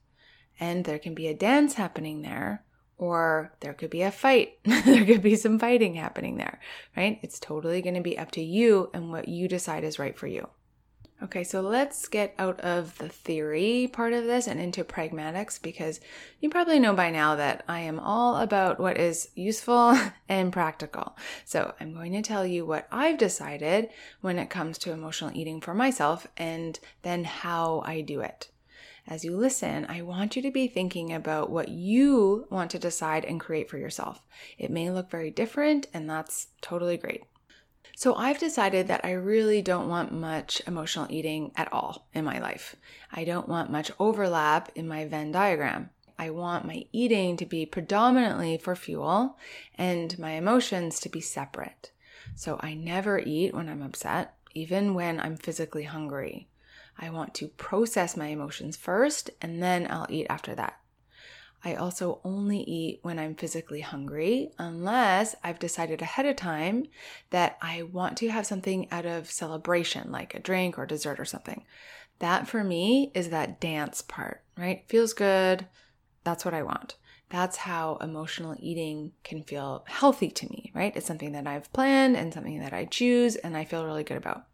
And 0.59 0.85
there 0.85 0.99
can 0.99 1.13
be 1.13 1.27
a 1.27 1.33
dance 1.33 1.75
happening 1.75 2.21
there, 2.21 2.63
or 2.97 3.53
there 3.59 3.73
could 3.73 3.89
be 3.89 4.01
a 4.01 4.11
fight. 4.11 4.57
there 4.63 5.05
could 5.05 5.21
be 5.21 5.35
some 5.35 5.59
fighting 5.59 5.93
happening 5.95 6.37
there, 6.37 6.59
right? 6.97 7.19
It's 7.21 7.39
totally 7.39 7.81
going 7.81 7.95
to 7.95 8.01
be 8.01 8.17
up 8.17 8.31
to 8.31 8.41
you 8.41 8.89
and 8.93 9.11
what 9.11 9.27
you 9.27 9.47
decide 9.47 9.83
is 9.83 9.99
right 9.99 10.17
for 10.17 10.27
you. 10.27 10.49
Okay, 11.21 11.43
so 11.43 11.59
let's 11.59 12.07
get 12.07 12.33
out 12.39 12.61
of 12.61 12.97
the 12.97 13.09
theory 13.09 13.89
part 13.91 14.13
of 14.13 14.23
this 14.23 14.47
and 14.47 14.57
into 14.57 14.85
pragmatics 14.85 15.61
because 15.61 15.99
you 16.39 16.49
probably 16.49 16.79
know 16.79 16.93
by 16.93 17.11
now 17.11 17.35
that 17.35 17.61
I 17.67 17.81
am 17.81 17.99
all 17.99 18.37
about 18.37 18.79
what 18.79 18.97
is 18.97 19.29
useful 19.35 19.99
and 20.29 20.53
practical. 20.53 21.17
So 21.43 21.73
I'm 21.81 21.93
going 21.93 22.13
to 22.13 22.21
tell 22.21 22.45
you 22.45 22.65
what 22.65 22.87
I've 22.89 23.17
decided 23.17 23.89
when 24.21 24.39
it 24.39 24.49
comes 24.49 24.77
to 24.79 24.93
emotional 24.93 25.35
eating 25.35 25.59
for 25.59 25.73
myself 25.73 26.25
and 26.37 26.79
then 27.01 27.25
how 27.25 27.83
I 27.85 27.99
do 27.99 28.21
it. 28.21 28.49
As 29.05 29.25
you 29.25 29.35
listen, 29.35 29.87
I 29.89 30.03
want 30.03 30.37
you 30.37 30.41
to 30.43 30.51
be 30.51 30.69
thinking 30.69 31.11
about 31.11 31.49
what 31.49 31.67
you 31.67 32.47
want 32.49 32.71
to 32.71 32.79
decide 32.79 33.25
and 33.25 33.41
create 33.41 33.69
for 33.69 33.77
yourself. 33.77 34.21
It 34.57 34.71
may 34.71 34.89
look 34.89 35.09
very 35.09 35.31
different, 35.31 35.87
and 35.93 36.09
that's 36.09 36.47
totally 36.61 36.95
great. 36.95 37.23
So 37.99 38.15
I've 38.15 38.39
decided 38.39 38.87
that 38.87 39.03
I 39.03 39.11
really 39.11 39.61
don't 39.61 39.89
want 39.89 40.13
much 40.13 40.61
emotional 40.65 41.07
eating 41.09 41.51
at 41.57 41.73
all 41.73 42.07
in 42.13 42.23
my 42.23 42.39
life. 42.39 42.77
I 43.11 43.25
don't 43.25 43.49
want 43.49 43.73
much 43.73 43.91
overlap 43.99 44.71
in 44.73 44.87
my 44.87 45.03
Venn 45.03 45.33
diagram. 45.33 45.89
I 46.17 46.29
want 46.29 46.65
my 46.65 46.85
eating 46.93 47.35
to 47.35 47.45
be 47.45 47.65
predominantly 47.65 48.57
for 48.57 48.73
fuel 48.73 49.37
and 49.77 50.17
my 50.17 50.31
emotions 50.31 51.01
to 51.01 51.09
be 51.09 51.19
separate. 51.19 51.91
So 52.35 52.57
I 52.61 52.73
never 52.73 53.19
eat 53.19 53.53
when 53.53 53.67
I'm 53.67 53.81
upset, 53.81 54.33
even 54.53 54.93
when 54.93 55.19
I'm 55.19 55.35
physically 55.35 55.83
hungry. 55.83 56.47
I 56.97 57.09
want 57.09 57.33
to 57.33 57.49
process 57.49 58.15
my 58.15 58.27
emotions 58.27 58.77
first 58.77 59.29
and 59.41 59.61
then 59.61 59.87
I'll 59.91 60.07
eat 60.09 60.27
after 60.29 60.55
that. 60.55 60.79
I 61.63 61.75
also 61.75 62.21
only 62.23 62.59
eat 62.59 62.99
when 63.01 63.19
I'm 63.19 63.35
physically 63.35 63.81
hungry, 63.81 64.51
unless 64.57 65.35
I've 65.43 65.59
decided 65.59 66.01
ahead 66.01 66.25
of 66.25 66.37
time 66.37 66.85
that 67.31 67.57
I 67.61 67.83
want 67.83 68.17
to 68.19 68.29
have 68.29 68.45
something 68.45 68.89
out 68.91 69.05
of 69.05 69.29
celebration, 69.29 70.11
like 70.11 70.33
a 70.33 70.39
drink 70.39 70.79
or 70.79 70.85
dessert 70.85 71.19
or 71.19 71.25
something. 71.25 71.65
That 72.19 72.47
for 72.47 72.63
me 72.63 73.11
is 73.13 73.29
that 73.29 73.59
dance 73.59 74.01
part, 74.01 74.41
right? 74.57 74.83
Feels 74.87 75.13
good. 75.13 75.67
That's 76.23 76.45
what 76.45 76.53
I 76.53 76.63
want. 76.63 76.95
That's 77.29 77.57
how 77.57 77.97
emotional 77.97 78.55
eating 78.59 79.11
can 79.23 79.43
feel 79.43 79.83
healthy 79.87 80.31
to 80.31 80.49
me, 80.49 80.71
right? 80.73 80.95
It's 80.95 81.05
something 81.05 81.33
that 81.33 81.45
I've 81.45 81.71
planned 81.73 82.17
and 82.17 82.33
something 82.33 82.59
that 82.59 82.73
I 82.73 82.85
choose 82.85 83.35
and 83.35 83.55
I 83.55 83.65
feel 83.65 83.85
really 83.85 84.03
good 84.03 84.17
about. 84.17 84.45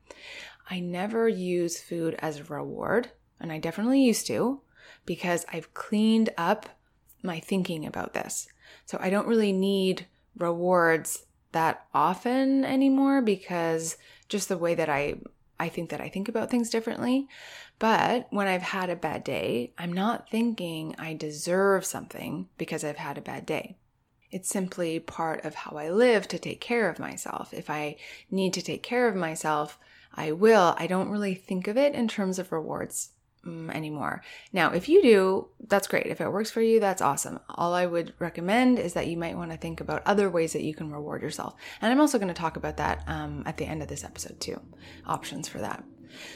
I 0.69 0.79
never 0.79 1.29
use 1.29 1.79
food 1.79 2.15
as 2.19 2.39
a 2.39 2.43
reward, 2.43 3.11
and 3.39 3.51
I 3.51 3.59
definitely 3.59 4.01
used 4.01 4.25
to 4.27 4.61
because 5.05 5.45
I've 5.53 5.73
cleaned 5.73 6.31
up 6.37 6.67
my 7.25 7.39
thinking 7.39 7.85
about 7.85 8.13
this. 8.13 8.47
So 8.85 8.97
I 9.01 9.09
don't 9.09 9.27
really 9.27 9.51
need 9.51 10.07
rewards 10.37 11.25
that 11.51 11.85
often 11.93 12.65
anymore 12.65 13.21
because 13.21 13.97
just 14.27 14.49
the 14.49 14.57
way 14.57 14.75
that 14.75 14.89
I 14.89 15.15
I 15.57 15.69
think 15.69 15.89
that 15.91 16.01
I 16.01 16.09
think 16.09 16.27
about 16.27 16.49
things 16.49 16.69
differently. 16.69 17.29
But 17.79 18.27
when 18.29 18.47
I've 18.47 18.61
had 18.61 18.89
a 18.89 18.95
bad 18.95 19.23
day, 19.23 19.73
I'm 19.77 19.93
not 19.93 20.29
thinking 20.29 20.95
I 20.97 21.13
deserve 21.13 21.85
something 21.85 22.49
because 22.57 22.83
I've 22.83 22.97
had 22.97 23.17
a 23.17 23.21
bad 23.21 23.45
day. 23.45 23.77
It's 24.31 24.49
simply 24.49 24.99
part 24.99 25.45
of 25.45 25.55
how 25.55 25.77
I 25.77 25.89
live 25.89 26.27
to 26.27 26.39
take 26.39 26.59
care 26.59 26.89
of 26.89 26.99
myself. 26.99 27.53
If 27.53 27.69
I 27.69 27.95
need 28.29 28.53
to 28.55 28.61
take 28.61 28.83
care 28.83 29.07
of 29.07 29.15
myself, 29.15 29.79
I 30.13 30.33
will. 30.33 30.75
I 30.77 30.87
don't 30.87 31.09
really 31.09 31.35
think 31.35 31.69
of 31.69 31.77
it 31.77 31.95
in 31.95 32.09
terms 32.09 32.37
of 32.37 32.51
rewards 32.51 33.11
anymore. 33.45 34.23
Now, 34.51 34.71
if 34.71 34.89
you 34.89 35.01
do, 35.01 35.47
that's 35.67 35.87
great. 35.87 36.07
If 36.07 36.21
it 36.21 36.31
works 36.31 36.51
for 36.51 36.61
you, 36.61 36.79
that's 36.79 37.01
awesome. 37.01 37.39
All 37.49 37.73
I 37.73 37.85
would 37.85 38.13
recommend 38.19 38.79
is 38.79 38.93
that 38.93 39.07
you 39.07 39.17
might 39.17 39.37
want 39.37 39.51
to 39.51 39.57
think 39.57 39.81
about 39.81 40.03
other 40.05 40.29
ways 40.29 40.53
that 40.53 40.63
you 40.63 40.73
can 40.73 40.91
reward 40.91 41.21
yourself. 41.21 41.55
And 41.81 41.91
I'm 41.91 42.01
also 42.01 42.17
going 42.17 42.29
to 42.29 42.33
talk 42.33 42.57
about 42.57 42.77
that 42.77 43.03
um, 43.07 43.43
at 43.45 43.57
the 43.57 43.65
end 43.65 43.81
of 43.81 43.87
this 43.87 44.03
episode, 44.03 44.39
too. 44.39 44.59
Options 45.05 45.47
for 45.47 45.59
that. 45.59 45.83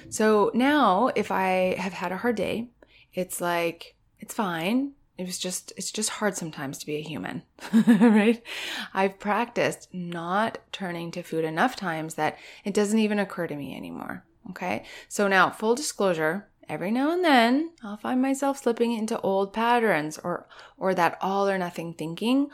So 0.09 0.51
now, 0.53 1.11
if 1.15 1.31
I 1.31 1.75
have 1.77 1.93
had 1.93 2.11
a 2.11 2.17
hard 2.17 2.35
day, 2.35 2.69
it's 3.13 3.41
like, 3.41 3.95
it's 4.19 4.33
fine. 4.33 4.93
It 5.17 5.25
was 5.25 5.37
just, 5.37 5.73
it's 5.75 5.91
just 5.91 6.11
hard 6.11 6.37
sometimes 6.37 6.77
to 6.77 6.85
be 6.85 6.95
a 6.95 7.01
human, 7.01 7.43
right? 7.73 8.41
I've 8.93 9.19
practiced 9.19 9.93
not 9.93 10.59
turning 10.71 11.11
to 11.11 11.23
food 11.23 11.43
enough 11.43 11.75
times 11.75 12.15
that 12.15 12.37
it 12.63 12.73
doesn't 12.73 12.99
even 12.99 13.19
occur 13.19 13.47
to 13.47 13.55
me 13.55 13.75
anymore. 13.75 14.23
Okay. 14.51 14.85
So 15.09 15.27
now, 15.27 15.49
full 15.49 15.75
disclosure, 15.75 16.47
every 16.69 16.91
now 16.91 17.11
and 17.11 17.25
then 17.25 17.71
I'll 17.83 17.97
find 17.97 18.21
myself 18.21 18.59
slipping 18.59 18.93
into 18.93 19.19
old 19.21 19.51
patterns 19.51 20.17
or 20.23 20.47
or 20.77 20.93
that 20.93 21.17
all 21.21 21.49
or 21.49 21.57
nothing 21.57 21.93
thinking 21.93 22.49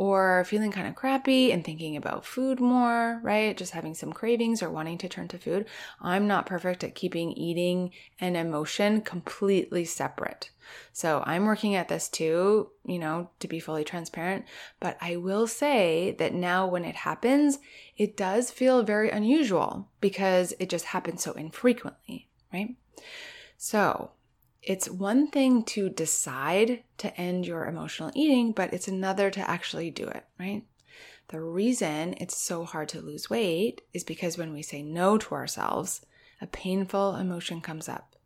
or 0.00 0.44
feeling 0.44 0.72
kind 0.72 0.88
of 0.88 0.94
crappy 0.94 1.52
and 1.52 1.62
thinking 1.62 1.94
about 1.94 2.24
food 2.24 2.58
more, 2.58 3.20
right? 3.22 3.54
Just 3.54 3.72
having 3.72 3.94
some 3.94 4.14
cravings 4.14 4.62
or 4.62 4.70
wanting 4.70 4.96
to 4.96 5.10
turn 5.10 5.28
to 5.28 5.38
food. 5.38 5.66
I'm 6.00 6.26
not 6.26 6.46
perfect 6.46 6.82
at 6.82 6.94
keeping 6.94 7.32
eating 7.32 7.90
and 8.18 8.34
emotion 8.34 9.02
completely 9.02 9.84
separate. 9.84 10.52
So 10.94 11.22
I'm 11.26 11.44
working 11.44 11.74
at 11.74 11.88
this 11.88 12.08
too, 12.08 12.70
you 12.86 12.98
know, 12.98 13.28
to 13.40 13.48
be 13.48 13.60
fully 13.60 13.84
transparent. 13.84 14.46
But 14.80 14.96
I 15.02 15.16
will 15.16 15.46
say 15.46 16.16
that 16.18 16.32
now 16.32 16.66
when 16.66 16.86
it 16.86 16.96
happens, 16.96 17.58
it 17.98 18.16
does 18.16 18.50
feel 18.50 18.82
very 18.82 19.10
unusual 19.10 19.88
because 20.00 20.54
it 20.58 20.70
just 20.70 20.86
happens 20.86 21.22
so 21.22 21.32
infrequently, 21.32 22.26
right? 22.54 22.74
So 23.62 24.12
it's 24.62 24.88
one 24.88 25.28
thing 25.28 25.64
to 25.64 25.90
decide 25.90 26.82
to 26.96 27.14
end 27.20 27.46
your 27.46 27.66
emotional 27.66 28.10
eating, 28.14 28.52
but 28.52 28.72
it's 28.72 28.88
another 28.88 29.30
to 29.30 29.50
actually 29.50 29.90
do 29.90 30.06
it, 30.06 30.24
right? 30.38 30.64
The 31.28 31.42
reason 31.42 32.14
it's 32.16 32.38
so 32.38 32.64
hard 32.64 32.88
to 32.88 33.02
lose 33.02 33.28
weight 33.28 33.82
is 33.92 34.02
because 34.02 34.38
when 34.38 34.54
we 34.54 34.62
say 34.62 34.82
no 34.82 35.18
to 35.18 35.34
ourselves, 35.34 36.00
a 36.40 36.46
painful 36.46 37.16
emotion 37.16 37.60
comes 37.60 37.86
up. 37.86 38.16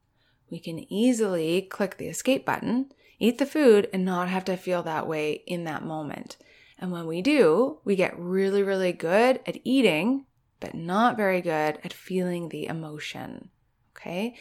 We 0.51 0.61
can 0.61 0.91
easily 0.93 1.63
click 1.63 1.97
the 1.97 2.07
escape 2.07 2.47
button, 2.47 2.93
eat 3.19 3.39
the 3.39 3.45
food, 3.45 3.89
and 3.93 4.05
not 4.05 4.29
have 4.29 4.45
to 4.45 4.57
feel 4.57 4.85
that 4.85 5.09
way 5.09 5.43
in 5.49 5.65
that 5.65 5.83
moment. 5.83 6.37
And 6.79 6.93
when 6.93 7.09
we 7.09 7.23
do, 7.23 7.81
we 7.85 7.97
get 7.97 8.17
really, 8.17 8.63
really 8.63 8.93
good 8.93 9.41
at 9.47 9.59
eating, 9.65 10.27
but 10.61 10.77
not 10.77 11.17
very 11.17 11.41
good 11.41 11.81
at 11.83 11.93
feeling 11.93 12.51
the 12.51 12.67
emotion. 12.67 13.51
Okay. 13.97 14.37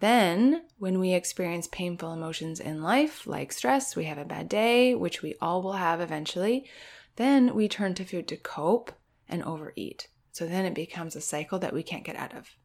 Then, 0.00 0.62
when 0.78 0.98
we 0.98 1.12
experience 1.12 1.68
painful 1.70 2.12
emotions 2.12 2.58
in 2.58 2.82
life, 2.82 3.26
like 3.26 3.52
stress, 3.52 3.94
we 3.94 4.04
have 4.04 4.18
a 4.18 4.24
bad 4.24 4.48
day, 4.48 4.94
which 4.94 5.22
we 5.22 5.34
all 5.40 5.62
will 5.62 5.74
have 5.74 6.00
eventually, 6.00 6.68
then 7.16 7.54
we 7.54 7.68
turn 7.68 7.94
to 7.94 8.04
food 8.04 8.26
to 8.28 8.36
cope 8.36 8.92
and 9.28 9.42
overeat. 9.42 10.08
So 10.32 10.46
then 10.46 10.64
it 10.64 10.74
becomes 10.74 11.14
a 11.14 11.20
cycle 11.20 11.58
that 11.58 11.74
we 11.74 11.82
can't 11.82 12.04
get 12.04 12.16
out 12.16 12.34
of. 12.34 12.56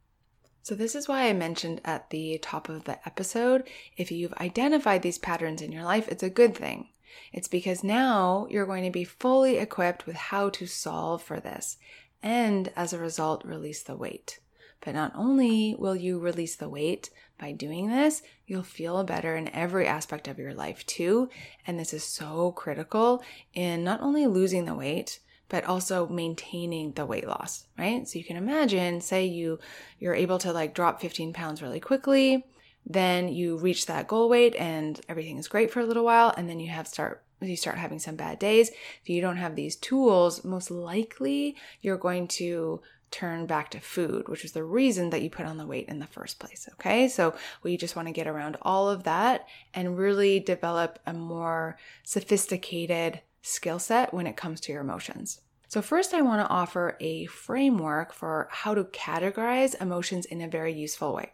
So, 0.63 0.73
this 0.73 0.95
is 0.95 1.07
why 1.07 1.27
I 1.27 1.33
mentioned 1.33 1.81
at 1.85 2.09
the 2.09 2.39
top 2.41 2.69
of 2.69 2.85
the 2.85 3.05
episode 3.05 3.69
if 3.97 4.11
you've 4.11 4.33
identified 4.33 5.03
these 5.03 5.19
patterns 5.19 5.61
in 5.61 5.71
your 5.71 5.83
life, 5.83 6.07
it's 6.07 6.23
a 6.23 6.29
good 6.29 6.55
thing. 6.55 6.89
It's 7.31 7.47
because 7.47 7.83
now 7.83 8.47
you're 8.49 8.65
going 8.65 8.83
to 8.83 8.89
be 8.89 9.03
fully 9.03 9.57
equipped 9.57 10.07
with 10.07 10.15
how 10.15 10.49
to 10.49 10.65
solve 10.65 11.21
for 11.21 11.39
this 11.39 11.77
and 12.23 12.71
as 12.75 12.93
a 12.93 12.97
result, 12.97 13.45
release 13.45 13.83
the 13.83 13.95
weight. 13.95 14.39
But 14.85 14.93
not 14.93 15.11
only 15.15 15.75
will 15.77 15.95
you 15.95 16.19
release 16.19 16.55
the 16.55 16.69
weight 16.69 17.09
by 17.39 17.51
doing 17.51 17.89
this, 17.89 18.21
you'll 18.45 18.61
feel 18.61 19.03
better 19.03 19.35
in 19.35 19.49
every 19.49 19.87
aspect 19.87 20.27
of 20.27 20.37
your 20.37 20.53
life 20.53 20.85
too. 20.85 21.27
And 21.65 21.79
this 21.79 21.91
is 21.91 22.03
so 22.03 22.51
critical 22.51 23.23
in 23.55 23.83
not 23.83 24.01
only 24.01 24.27
losing 24.27 24.65
the 24.65 24.75
weight, 24.75 25.19
but 25.49 25.63
also 25.63 26.07
maintaining 26.07 26.91
the 26.91 27.05
weight 27.05 27.27
loss, 27.27 27.65
right? 27.77 28.07
So 28.07 28.19
you 28.19 28.25
can 28.25 28.37
imagine, 28.37 29.01
say 29.01 29.25
you 29.25 29.59
you're 29.99 30.13
able 30.13 30.37
to 30.39 30.53
like 30.53 30.75
drop 30.75 31.01
15 31.01 31.33
pounds 31.33 31.63
really 31.63 31.79
quickly, 31.79 32.45
then 32.85 33.27
you 33.27 33.57
reach 33.57 33.87
that 33.87 34.07
goal 34.07 34.29
weight 34.29 34.55
and 34.55 35.01
everything 35.09 35.39
is 35.39 35.47
great 35.47 35.71
for 35.71 35.79
a 35.79 35.85
little 35.85 36.05
while, 36.05 36.31
and 36.37 36.47
then 36.47 36.59
you 36.59 36.69
have 36.69 36.87
start 36.87 37.23
you 37.41 37.57
start 37.57 37.77
having 37.77 37.99
some 37.99 38.15
bad 38.15 38.39
days. 38.39 38.69
If 38.69 39.09
you 39.09 39.21
don't 39.21 39.37
have 39.37 39.55
these 39.55 39.75
tools, 39.75 40.43
most 40.45 40.71
likely 40.71 41.55
you're 41.81 41.97
going 41.97 42.27
to 42.29 42.81
turn 43.11 43.45
back 43.45 43.69
to 43.71 43.79
food, 43.79 44.27
which 44.27 44.43
is 44.43 44.51
the 44.51 44.63
reason 44.63 45.09
that 45.09 45.21
you 45.21 45.29
put 45.29 45.45
on 45.45 45.57
the 45.57 45.65
weight 45.65 45.87
in 45.87 45.99
the 45.99 46.07
first 46.07 46.39
place. 46.39 46.67
Okay. 46.73 47.07
So 47.07 47.35
we 47.63 47.77
just 47.77 47.95
want 47.95 48.07
to 48.07 48.13
get 48.13 48.27
around 48.27 48.57
all 48.61 48.89
of 48.89 49.03
that 49.03 49.47
and 49.73 49.97
really 49.97 50.39
develop 50.39 50.99
a 51.05 51.13
more 51.13 51.77
sophisticated 52.03 53.21
skill 53.41 53.79
set 53.79 54.13
when 54.13 54.27
it 54.27 54.35
comes 54.35 54.59
to 54.61 54.71
your 54.71 54.81
emotions. 54.81 55.41
So, 55.67 55.81
first, 55.81 56.13
I 56.13 56.21
want 56.21 56.41
to 56.41 56.53
offer 56.53 56.95
a 56.99 57.25
framework 57.25 58.13
for 58.13 58.47
how 58.51 58.75
to 58.75 58.85
categorize 58.85 59.79
emotions 59.81 60.25
in 60.25 60.41
a 60.41 60.47
very 60.47 60.73
useful 60.73 61.13
way. 61.13 61.33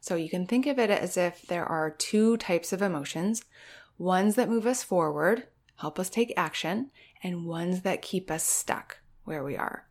So, 0.00 0.16
you 0.16 0.28
can 0.28 0.46
think 0.46 0.66
of 0.66 0.78
it 0.78 0.90
as 0.90 1.16
if 1.16 1.42
there 1.42 1.64
are 1.64 1.90
two 1.90 2.36
types 2.36 2.72
of 2.72 2.82
emotions 2.82 3.44
ones 3.96 4.36
that 4.36 4.48
move 4.48 4.66
us 4.66 4.84
forward, 4.84 5.48
help 5.76 5.98
us 5.98 6.08
take 6.08 6.32
action, 6.36 6.90
and 7.22 7.46
ones 7.46 7.82
that 7.82 8.02
keep 8.02 8.30
us 8.30 8.44
stuck 8.44 8.98
where 9.24 9.42
we 9.42 9.56
are. 9.56 9.87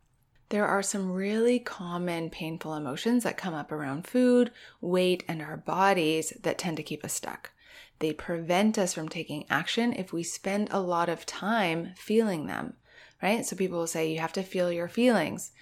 There 0.50 0.66
are 0.66 0.82
some 0.82 1.12
really 1.12 1.58
common 1.58 2.30
painful 2.30 2.74
emotions 2.74 3.24
that 3.24 3.36
come 3.36 3.52
up 3.52 3.70
around 3.70 4.06
food, 4.06 4.50
weight, 4.80 5.22
and 5.28 5.42
our 5.42 5.58
bodies 5.58 6.32
that 6.42 6.56
tend 6.56 6.78
to 6.78 6.82
keep 6.82 7.04
us 7.04 7.12
stuck. 7.12 7.50
They 7.98 8.14
prevent 8.14 8.78
us 8.78 8.94
from 8.94 9.08
taking 9.08 9.44
action 9.50 9.92
if 9.92 10.12
we 10.12 10.22
spend 10.22 10.68
a 10.70 10.80
lot 10.80 11.10
of 11.10 11.26
time 11.26 11.92
feeling 11.96 12.46
them, 12.46 12.74
right? 13.22 13.44
So 13.44 13.56
people 13.56 13.78
will 13.78 13.86
say 13.86 14.10
you 14.10 14.20
have 14.20 14.32
to 14.34 14.42
feel 14.42 14.72
your 14.72 14.88
feelings. 14.88 15.52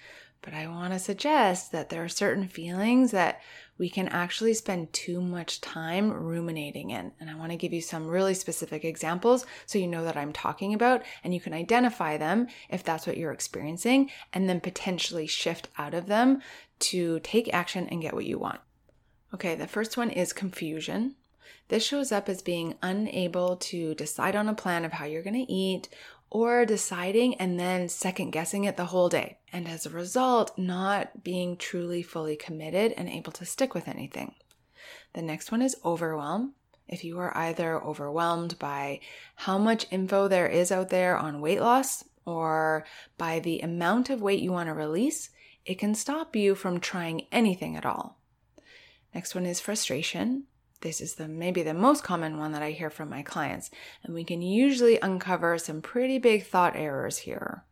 But 0.41 0.53
I 0.53 0.67
want 0.67 0.93
to 0.93 0.99
suggest 0.99 1.71
that 1.71 1.89
there 1.89 2.03
are 2.03 2.09
certain 2.09 2.47
feelings 2.47 3.11
that 3.11 3.41
we 3.77 3.89
can 3.89 4.07
actually 4.07 4.53
spend 4.53 4.93
too 4.93 5.21
much 5.21 5.61
time 5.61 6.11
ruminating 6.11 6.91
in. 6.91 7.11
And 7.19 7.29
I 7.29 7.35
want 7.35 7.51
to 7.51 7.57
give 7.57 7.73
you 7.73 7.81
some 7.81 8.07
really 8.07 8.33
specific 8.33 8.83
examples 8.85 9.45
so 9.65 9.77
you 9.77 9.87
know 9.87 10.03
that 10.03 10.17
I'm 10.17 10.33
talking 10.33 10.73
about 10.73 11.03
and 11.23 11.33
you 11.33 11.39
can 11.39 11.53
identify 11.53 12.17
them 12.17 12.47
if 12.69 12.83
that's 12.83 13.05
what 13.05 13.17
you're 13.17 13.31
experiencing 13.31 14.09
and 14.33 14.49
then 14.49 14.61
potentially 14.61 15.27
shift 15.27 15.69
out 15.77 15.93
of 15.93 16.07
them 16.07 16.41
to 16.79 17.19
take 17.19 17.53
action 17.53 17.87
and 17.89 18.01
get 18.01 18.13
what 18.13 18.25
you 18.25 18.39
want. 18.39 18.61
Okay, 19.33 19.55
the 19.55 19.67
first 19.67 19.97
one 19.97 20.09
is 20.09 20.33
confusion. 20.33 21.15
This 21.69 21.85
shows 21.85 22.13
up 22.13 22.29
as 22.29 22.41
being 22.41 22.75
unable 22.81 23.57
to 23.57 23.93
decide 23.95 24.35
on 24.35 24.47
a 24.47 24.53
plan 24.53 24.85
of 24.85 24.93
how 24.93 25.05
you're 25.05 25.23
going 25.23 25.45
to 25.45 25.51
eat 25.51 25.89
or 26.29 26.65
deciding 26.65 27.35
and 27.35 27.59
then 27.59 27.87
second 27.89 28.31
guessing 28.31 28.65
it 28.65 28.77
the 28.77 28.85
whole 28.85 29.09
day. 29.09 29.37
And 29.51 29.67
as 29.67 29.85
a 29.85 29.91
result, 29.91 30.57
not 30.57 31.23
being 31.23 31.57
truly 31.57 32.01
fully 32.01 32.35
committed 32.35 32.93
and 32.93 33.09
able 33.09 33.31
to 33.33 33.45
stick 33.45 33.73
with 33.73 33.87
anything. 33.87 34.35
The 35.13 35.21
next 35.21 35.51
one 35.51 35.61
is 35.61 35.77
overwhelm. 35.85 36.53
If 36.87 37.03
you 37.03 37.19
are 37.19 37.35
either 37.35 37.81
overwhelmed 37.83 38.59
by 38.59 39.01
how 39.35 39.57
much 39.57 39.87
info 39.91 40.27
there 40.27 40.47
is 40.47 40.71
out 40.71 40.89
there 40.89 41.17
on 41.17 41.41
weight 41.41 41.59
loss 41.59 42.03
or 42.25 42.85
by 43.17 43.39
the 43.39 43.59
amount 43.59 44.09
of 44.09 44.21
weight 44.21 44.41
you 44.41 44.51
want 44.51 44.67
to 44.67 44.73
release, 44.73 45.29
it 45.65 45.75
can 45.75 45.95
stop 45.95 46.35
you 46.35 46.55
from 46.55 46.79
trying 46.79 47.27
anything 47.31 47.75
at 47.75 47.85
all. 47.85 48.19
Next 49.13 49.35
one 49.35 49.45
is 49.45 49.59
frustration 49.59 50.43
this 50.81 51.01
is 51.01 51.15
the 51.15 51.27
maybe 51.27 51.63
the 51.63 51.73
most 51.73 52.03
common 52.03 52.37
one 52.37 52.51
that 52.51 52.61
I 52.61 52.71
hear 52.71 52.89
from 52.89 53.09
my 53.09 53.23
clients, 53.23 53.71
and 54.03 54.13
we 54.13 54.23
can 54.23 54.41
usually 54.41 54.99
uncover 54.99 55.57
some 55.57 55.81
pretty 55.81 56.19
big 56.19 56.45
thought 56.45 56.75
errors 56.75 57.19
here. 57.19 57.63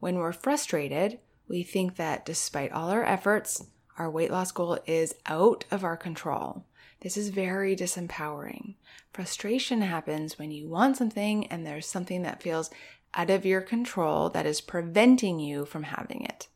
When 0.00 0.16
we're 0.16 0.32
frustrated, 0.32 1.18
we 1.48 1.62
think 1.62 1.96
that 1.96 2.24
despite 2.24 2.72
all 2.72 2.90
our 2.90 3.04
efforts, 3.04 3.64
our 3.98 4.10
weight 4.10 4.30
loss 4.30 4.52
goal 4.52 4.78
is 4.86 5.14
out 5.26 5.64
of 5.70 5.84
our 5.84 5.96
control. 5.96 6.64
This 7.00 7.16
is 7.16 7.28
very 7.28 7.76
disempowering. 7.76 8.74
Frustration 9.12 9.82
happens 9.82 10.38
when 10.38 10.50
you 10.50 10.68
want 10.68 10.96
something 10.96 11.46
and 11.48 11.66
there's 11.66 11.86
something 11.86 12.22
that 12.22 12.42
feels 12.42 12.70
out 13.12 13.30
of 13.30 13.44
your 13.44 13.60
control 13.60 14.30
that 14.30 14.46
is 14.46 14.60
preventing 14.60 15.38
you 15.38 15.64
from 15.64 15.84
having 15.84 16.24
it. 16.24 16.48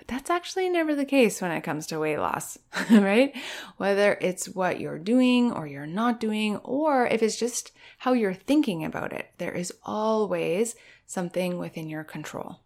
But 0.00 0.08
that's 0.08 0.30
actually 0.30 0.70
never 0.70 0.94
the 0.94 1.04
case 1.04 1.42
when 1.42 1.50
it 1.50 1.60
comes 1.60 1.86
to 1.88 1.98
weight 1.98 2.16
loss, 2.16 2.58
right? 2.90 3.36
Whether 3.76 4.16
it's 4.22 4.48
what 4.48 4.80
you're 4.80 4.98
doing 4.98 5.52
or 5.52 5.66
you're 5.66 5.86
not 5.86 6.20
doing, 6.20 6.56
or 6.58 7.06
if 7.06 7.22
it's 7.22 7.38
just 7.38 7.72
how 7.98 8.14
you're 8.14 8.32
thinking 8.32 8.82
about 8.82 9.12
it, 9.12 9.30
there 9.36 9.52
is 9.52 9.74
always 9.82 10.74
something 11.06 11.58
within 11.58 11.90
your 11.90 12.02
control. 12.02 12.60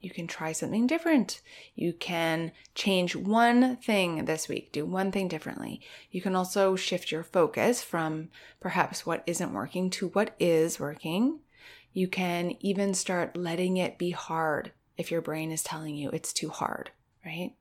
You 0.00 0.08
can 0.08 0.26
try 0.26 0.52
something 0.52 0.86
different. 0.86 1.42
You 1.74 1.92
can 1.92 2.52
change 2.74 3.14
one 3.14 3.76
thing 3.76 4.24
this 4.24 4.48
week, 4.48 4.72
do 4.72 4.86
one 4.86 5.12
thing 5.12 5.28
differently. 5.28 5.82
You 6.10 6.22
can 6.22 6.34
also 6.34 6.76
shift 6.76 7.12
your 7.12 7.24
focus 7.24 7.82
from 7.82 8.30
perhaps 8.58 9.04
what 9.04 9.22
isn't 9.26 9.52
working 9.52 9.90
to 9.90 10.08
what 10.08 10.34
is 10.38 10.80
working. 10.80 11.40
You 11.92 12.08
can 12.08 12.56
even 12.60 12.94
start 12.94 13.36
letting 13.36 13.76
it 13.76 13.98
be 13.98 14.12
hard 14.12 14.72
if 14.96 15.10
your 15.10 15.20
brain 15.20 15.50
is 15.50 15.62
telling 15.62 15.96
you 15.96 16.10
it's 16.10 16.32
too 16.32 16.48
hard, 16.48 16.90
right? 17.24 17.52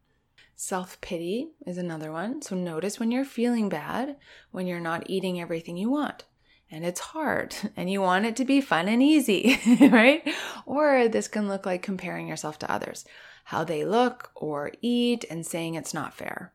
Self 0.56 1.02
pity 1.02 1.50
is 1.66 1.78
another 1.78 2.12
one. 2.12 2.42
So 2.42 2.56
notice 2.56 3.00
when 3.00 3.12
you're 3.12 3.26
feeling 3.26 3.70
bad, 3.70 4.18
when 4.52 4.68
you're 4.68 4.80
not 4.80 5.10
eating 5.10 5.42
everything 5.42 5.78
you 5.78 5.90
want. 5.90 6.26
And 6.70 6.86
it's 6.86 7.00
hard, 7.00 7.56
and 7.76 7.90
you 7.90 8.02
want 8.02 8.26
it 8.26 8.36
to 8.38 8.46
be 8.46 8.62
fun 8.62 8.88
and 8.88 9.02
easy, 9.02 9.60
right? 9.82 10.28
Or 10.66 11.08
this 11.08 11.28
can 11.28 11.48
look 11.48 11.66
like 11.66 11.82
comparing 11.82 12.28
yourself 12.28 12.60
to 12.60 12.72
others, 12.72 13.06
how 13.46 13.64
they 13.64 13.84
look 13.86 14.32
or 14.36 14.72
eat, 14.82 15.26
and 15.30 15.46
saying 15.46 15.76
it's 15.76 15.94
not 15.94 16.14
fair. 16.14 16.54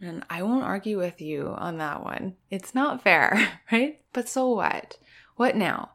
And 0.00 0.24
I 0.28 0.42
won't 0.42 0.64
argue 0.64 0.98
with 0.98 1.20
you 1.20 1.54
on 1.56 1.78
that 1.78 2.02
one. 2.02 2.34
It's 2.50 2.74
not 2.74 3.02
fair, 3.02 3.60
right? 3.72 4.00
But 4.12 4.28
so 4.28 4.48
what? 4.48 4.98
What 5.36 5.56
now? 5.56 5.92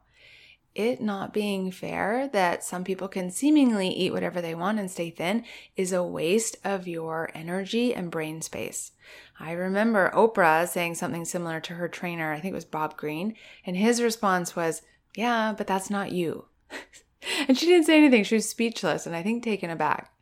It 0.74 1.00
not 1.00 1.32
being 1.32 1.70
fair 1.70 2.28
that 2.32 2.62
some 2.62 2.84
people 2.84 3.08
can 3.08 3.30
seemingly 3.30 3.88
eat 3.88 4.12
whatever 4.12 4.40
they 4.40 4.54
want 4.54 4.78
and 4.78 4.90
stay 4.90 5.10
thin 5.10 5.44
is 5.76 5.92
a 5.92 6.04
waste 6.04 6.56
of 6.64 6.86
your 6.86 7.30
energy 7.34 7.94
and 7.94 8.10
brain 8.10 8.40
space. 8.42 8.92
I 9.40 9.52
remember 9.52 10.10
Oprah 10.14 10.68
saying 10.68 10.96
something 10.96 11.24
similar 11.24 11.60
to 11.60 11.74
her 11.74 11.88
trainer, 11.88 12.32
I 12.32 12.40
think 12.40 12.52
it 12.52 12.56
was 12.56 12.64
Bob 12.64 12.96
Greene, 12.96 13.34
and 13.64 13.76
his 13.76 14.02
response 14.02 14.54
was, 14.54 14.82
Yeah, 15.16 15.52
but 15.56 15.66
that's 15.66 15.90
not 15.90 16.12
you. 16.12 16.46
and 17.48 17.58
she 17.58 17.66
didn't 17.66 17.86
say 17.86 17.96
anything. 17.96 18.24
She 18.24 18.36
was 18.36 18.48
speechless 18.48 19.06
and 19.06 19.16
I 19.16 19.22
think 19.22 19.42
taken 19.42 19.70
aback. 19.70 20.12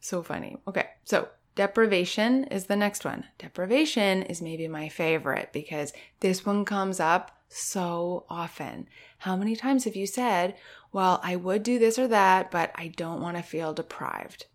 So 0.00 0.22
funny. 0.22 0.56
Okay, 0.66 0.86
so 1.04 1.28
deprivation 1.54 2.44
is 2.44 2.66
the 2.66 2.76
next 2.76 3.04
one. 3.04 3.24
Deprivation 3.38 4.22
is 4.22 4.40
maybe 4.40 4.66
my 4.68 4.88
favorite 4.88 5.50
because 5.52 5.92
this 6.20 6.46
one 6.46 6.64
comes 6.64 7.00
up 7.00 7.32
so 7.50 8.24
often. 8.30 8.88
How 9.18 9.36
many 9.36 9.56
times 9.56 9.84
have 9.84 9.96
you 9.96 10.06
said, 10.06 10.56
Well, 10.92 11.20
I 11.22 11.36
would 11.36 11.62
do 11.62 11.78
this 11.78 11.98
or 11.98 12.08
that, 12.08 12.50
but 12.50 12.72
I 12.74 12.88
don't 12.88 13.20
want 13.20 13.36
to 13.36 13.42
feel 13.42 13.74
deprived? 13.74 14.46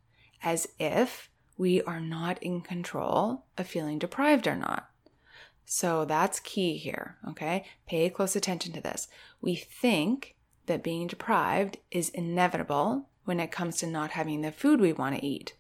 As 0.42 0.68
if 0.80 1.30
we 1.58 1.82
are 1.84 2.00
not 2.00 2.42
in 2.42 2.62
control 2.62 3.46
of 3.58 3.68
feeling 3.68 4.00
deprived 4.00 4.48
or 4.48 4.56
not. 4.56 4.90
So 5.66 6.06
that's 6.06 6.40
key 6.40 6.78
here, 6.78 7.18
okay? 7.28 7.66
Pay 7.88 8.10
close 8.10 8.36
attention 8.36 8.72
to 8.74 8.82
this. 8.82 9.08
We 9.42 9.56
think 9.56 10.36
that 10.68 10.84
being 10.84 11.08
deprived 11.08 11.78
is 11.92 12.10
inevitable 12.10 13.10
when 13.25 13.40
it 13.40 13.52
comes 13.52 13.78
to 13.78 13.88
not 13.88 14.12
having 14.12 14.42
the 14.42 14.52
food 14.52 14.80
we 14.80 14.94
want 14.94 15.16
to 15.16 15.25
eat 15.25 15.56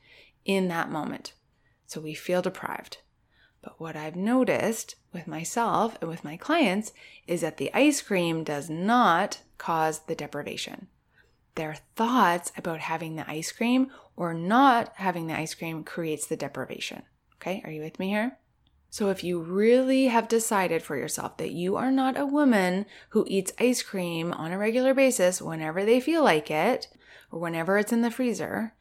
in 0.45 0.67
that 0.67 0.91
moment. 0.91 1.33
So 1.87 1.99
we 1.99 2.13
feel 2.13 2.41
deprived. 2.41 2.99
But 3.65 3.79
what 3.79 3.95
I've 3.95 4.15
noticed 4.15 4.95
with 5.11 5.25
myself 5.25 5.97
and 5.99 6.07
with 6.07 6.23
my 6.23 6.37
clients 6.37 6.93
is 7.25 7.41
that 7.41 7.57
the 7.57 7.73
ice 7.73 7.99
cream 7.99 8.43
does 8.43 8.69
not 8.69 9.39
cause 9.57 10.01
the 10.01 10.13
deprivation. 10.13 10.87
Their 11.55 11.77
thoughts 11.95 12.51
about 12.55 12.81
having 12.81 13.15
the 13.15 13.27
ice 13.27 13.51
cream 13.51 13.89
or 14.15 14.35
not 14.35 14.93
having 14.97 15.25
the 15.25 15.35
ice 15.35 15.55
cream 15.55 15.83
creates 15.83 16.27
the 16.27 16.37
deprivation. 16.37 17.01
Okay, 17.37 17.63
are 17.65 17.71
you 17.71 17.81
with 17.81 17.97
me 17.97 18.09
here? 18.09 18.37
So, 18.91 19.09
if 19.09 19.23
you 19.23 19.41
really 19.41 20.05
have 20.05 20.27
decided 20.27 20.83
for 20.83 20.95
yourself 20.95 21.37
that 21.37 21.51
you 21.51 21.75
are 21.75 21.91
not 21.91 22.19
a 22.19 22.25
woman 22.25 22.85
who 23.09 23.25
eats 23.27 23.51
ice 23.59 23.81
cream 23.81 24.31
on 24.31 24.51
a 24.51 24.59
regular 24.59 24.93
basis 24.93 25.41
whenever 25.41 25.83
they 25.83 25.99
feel 25.99 26.23
like 26.23 26.51
it, 26.51 26.87
or 27.31 27.39
whenever 27.39 27.79
it's 27.79 27.91
in 27.91 28.01
the 28.01 28.11
freezer, 28.11 28.75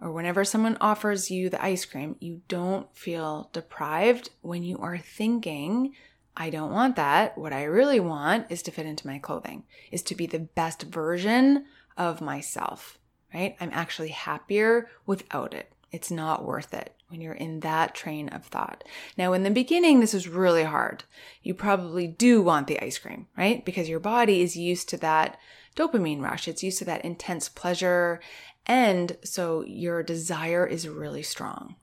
or 0.00 0.12
whenever 0.12 0.44
someone 0.44 0.76
offers 0.80 1.30
you 1.30 1.48
the 1.48 1.62
ice 1.62 1.84
cream, 1.84 2.16
you 2.20 2.42
don't 2.48 2.94
feel 2.96 3.50
deprived 3.52 4.30
when 4.40 4.62
you 4.62 4.78
are 4.78 4.98
thinking, 4.98 5.94
I 6.36 6.50
don't 6.50 6.72
want 6.72 6.96
that. 6.96 7.36
What 7.36 7.52
I 7.52 7.64
really 7.64 7.98
want 7.98 8.46
is 8.50 8.62
to 8.62 8.70
fit 8.70 8.86
into 8.86 9.06
my 9.06 9.18
clothing, 9.18 9.64
is 9.90 10.02
to 10.04 10.14
be 10.14 10.26
the 10.26 10.38
best 10.38 10.82
version 10.82 11.64
of 11.96 12.20
myself, 12.20 12.98
right? 13.34 13.56
I'm 13.60 13.70
actually 13.72 14.10
happier 14.10 14.88
without 15.04 15.52
it. 15.52 15.72
It's 15.90 16.10
not 16.10 16.44
worth 16.44 16.74
it 16.74 16.94
when 17.08 17.20
you're 17.20 17.32
in 17.32 17.60
that 17.60 17.94
train 17.94 18.28
of 18.28 18.44
thought. 18.44 18.84
Now, 19.16 19.32
in 19.32 19.42
the 19.42 19.50
beginning, 19.50 20.00
this 20.00 20.14
is 20.14 20.28
really 20.28 20.64
hard. 20.64 21.04
You 21.42 21.54
probably 21.54 22.06
do 22.06 22.42
want 22.42 22.66
the 22.66 22.80
ice 22.80 22.98
cream, 22.98 23.26
right? 23.36 23.64
Because 23.64 23.88
your 23.88 24.00
body 24.00 24.42
is 24.42 24.56
used 24.56 24.88
to 24.90 24.96
that 24.98 25.38
dopamine 25.74 26.20
rush. 26.20 26.46
It's 26.46 26.62
used 26.62 26.78
to 26.78 26.84
that 26.84 27.04
intense 27.04 27.48
pleasure 27.48 28.20
and 28.68 29.16
so 29.24 29.64
your 29.64 30.02
desire 30.02 30.66
is 30.66 30.86
really 30.86 31.22
strong. 31.22 31.76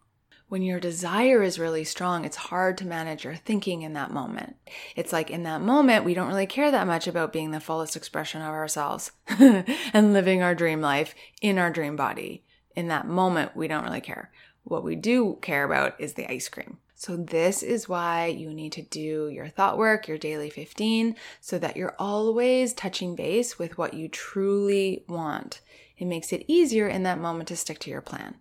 When 0.48 0.62
your 0.62 0.80
desire 0.80 1.42
is 1.42 1.58
really 1.58 1.84
strong, 1.84 2.24
it's 2.24 2.36
hard 2.36 2.77
to 2.77 2.86
manage 2.86 3.24
your 3.24 3.36
thinking 3.36 3.82
in 3.82 3.94
that 3.94 4.12
moment. 4.12 4.58
It's 4.96 5.12
like 5.12 5.32
in 5.32 5.42
that 5.44 5.62
moment, 5.62 6.06
we 6.06 6.13
don't 6.13 6.27
really 6.27 6.46
care 6.46 6.70
that 6.70 6.86
much 6.86 7.08
about 7.08 7.34
being 7.34 7.50
the 7.50 7.60
fullest 7.60 7.96
expression 7.96 8.44
of 8.44 8.50
ourselves 8.50 9.12
and 9.27 10.13
living 10.13 10.44
our 10.44 10.54
dream 10.54 10.82
life 10.82 11.15
in 11.42 11.58
our 11.58 11.72
dream 11.72 11.96
body. 11.96 12.44
In 12.75 12.89
that 12.89 13.08
moment, 13.08 13.56
we 13.56 13.68
don't 13.68 13.84
really 13.84 14.01
care. 14.01 14.32
What 14.63 14.84
we 14.84 14.96
do 14.96 15.39
care 15.42 15.63
about 15.63 16.00
is 16.00 16.13
the 16.13 16.32
ice 16.32 16.48
cream. 16.48 16.77
So, 16.98 17.18
this 17.18 17.62
is 17.62 17.89
why 17.89 18.27
you 18.27 18.54
need 18.54 18.72
to 18.74 18.82
do 18.82 19.27
your 19.27 19.50
thought 19.50 19.77
work, 19.77 20.08
your 20.08 20.18
daily 20.18 20.50
15, 20.50 21.15
so 21.42 21.60
that 21.60 21.75
you're 21.75 21.96
always 22.00 22.74
touching 22.74 23.15
base 23.15 23.60
with 23.60 23.77
what 23.77 23.94
you 23.94 24.08
truly 24.08 25.04
want. 25.10 25.60
It 25.97 26.05
makes 26.05 26.33
it 26.33 26.45
easier 26.47 26.87
in 26.87 27.03
that 27.03 27.19
moment 27.19 27.47
to 27.49 27.55
stick 27.55 27.79
to 27.79 27.89
your 27.89 28.01
plan. 28.01 28.35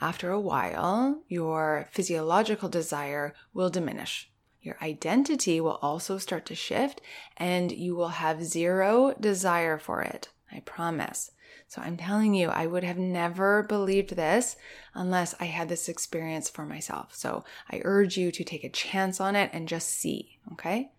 After 0.00 0.30
a 0.30 0.40
while, 0.40 1.22
your 1.28 1.88
physiological 1.90 2.68
desire 2.68 3.34
will 3.52 3.70
diminish. 3.70 4.30
Your 4.60 4.76
identity 4.80 5.60
will 5.60 5.78
also 5.82 6.18
start 6.18 6.46
to 6.46 6.54
shift 6.54 7.00
and 7.36 7.72
you 7.72 7.96
will 7.96 8.08
have 8.08 8.44
zero 8.44 9.14
desire 9.18 9.78
for 9.78 10.02
it. 10.02 10.28
I 10.52 10.60
promise. 10.60 11.32
So 11.66 11.80
I'm 11.80 11.96
telling 11.96 12.34
you, 12.34 12.48
I 12.48 12.66
would 12.66 12.84
have 12.84 12.98
never 12.98 13.62
believed 13.62 14.14
this 14.14 14.56
unless 14.94 15.34
I 15.40 15.46
had 15.46 15.68
this 15.68 15.88
experience 15.88 16.48
for 16.50 16.66
myself. 16.66 17.14
So 17.14 17.44
I 17.70 17.80
urge 17.82 18.16
you 18.16 18.30
to 18.30 18.44
take 18.44 18.62
a 18.62 18.68
chance 18.68 19.20
on 19.20 19.34
it 19.36 19.50
and 19.52 19.66
just 19.66 19.88
see, 19.88 20.38
okay? 20.52 20.92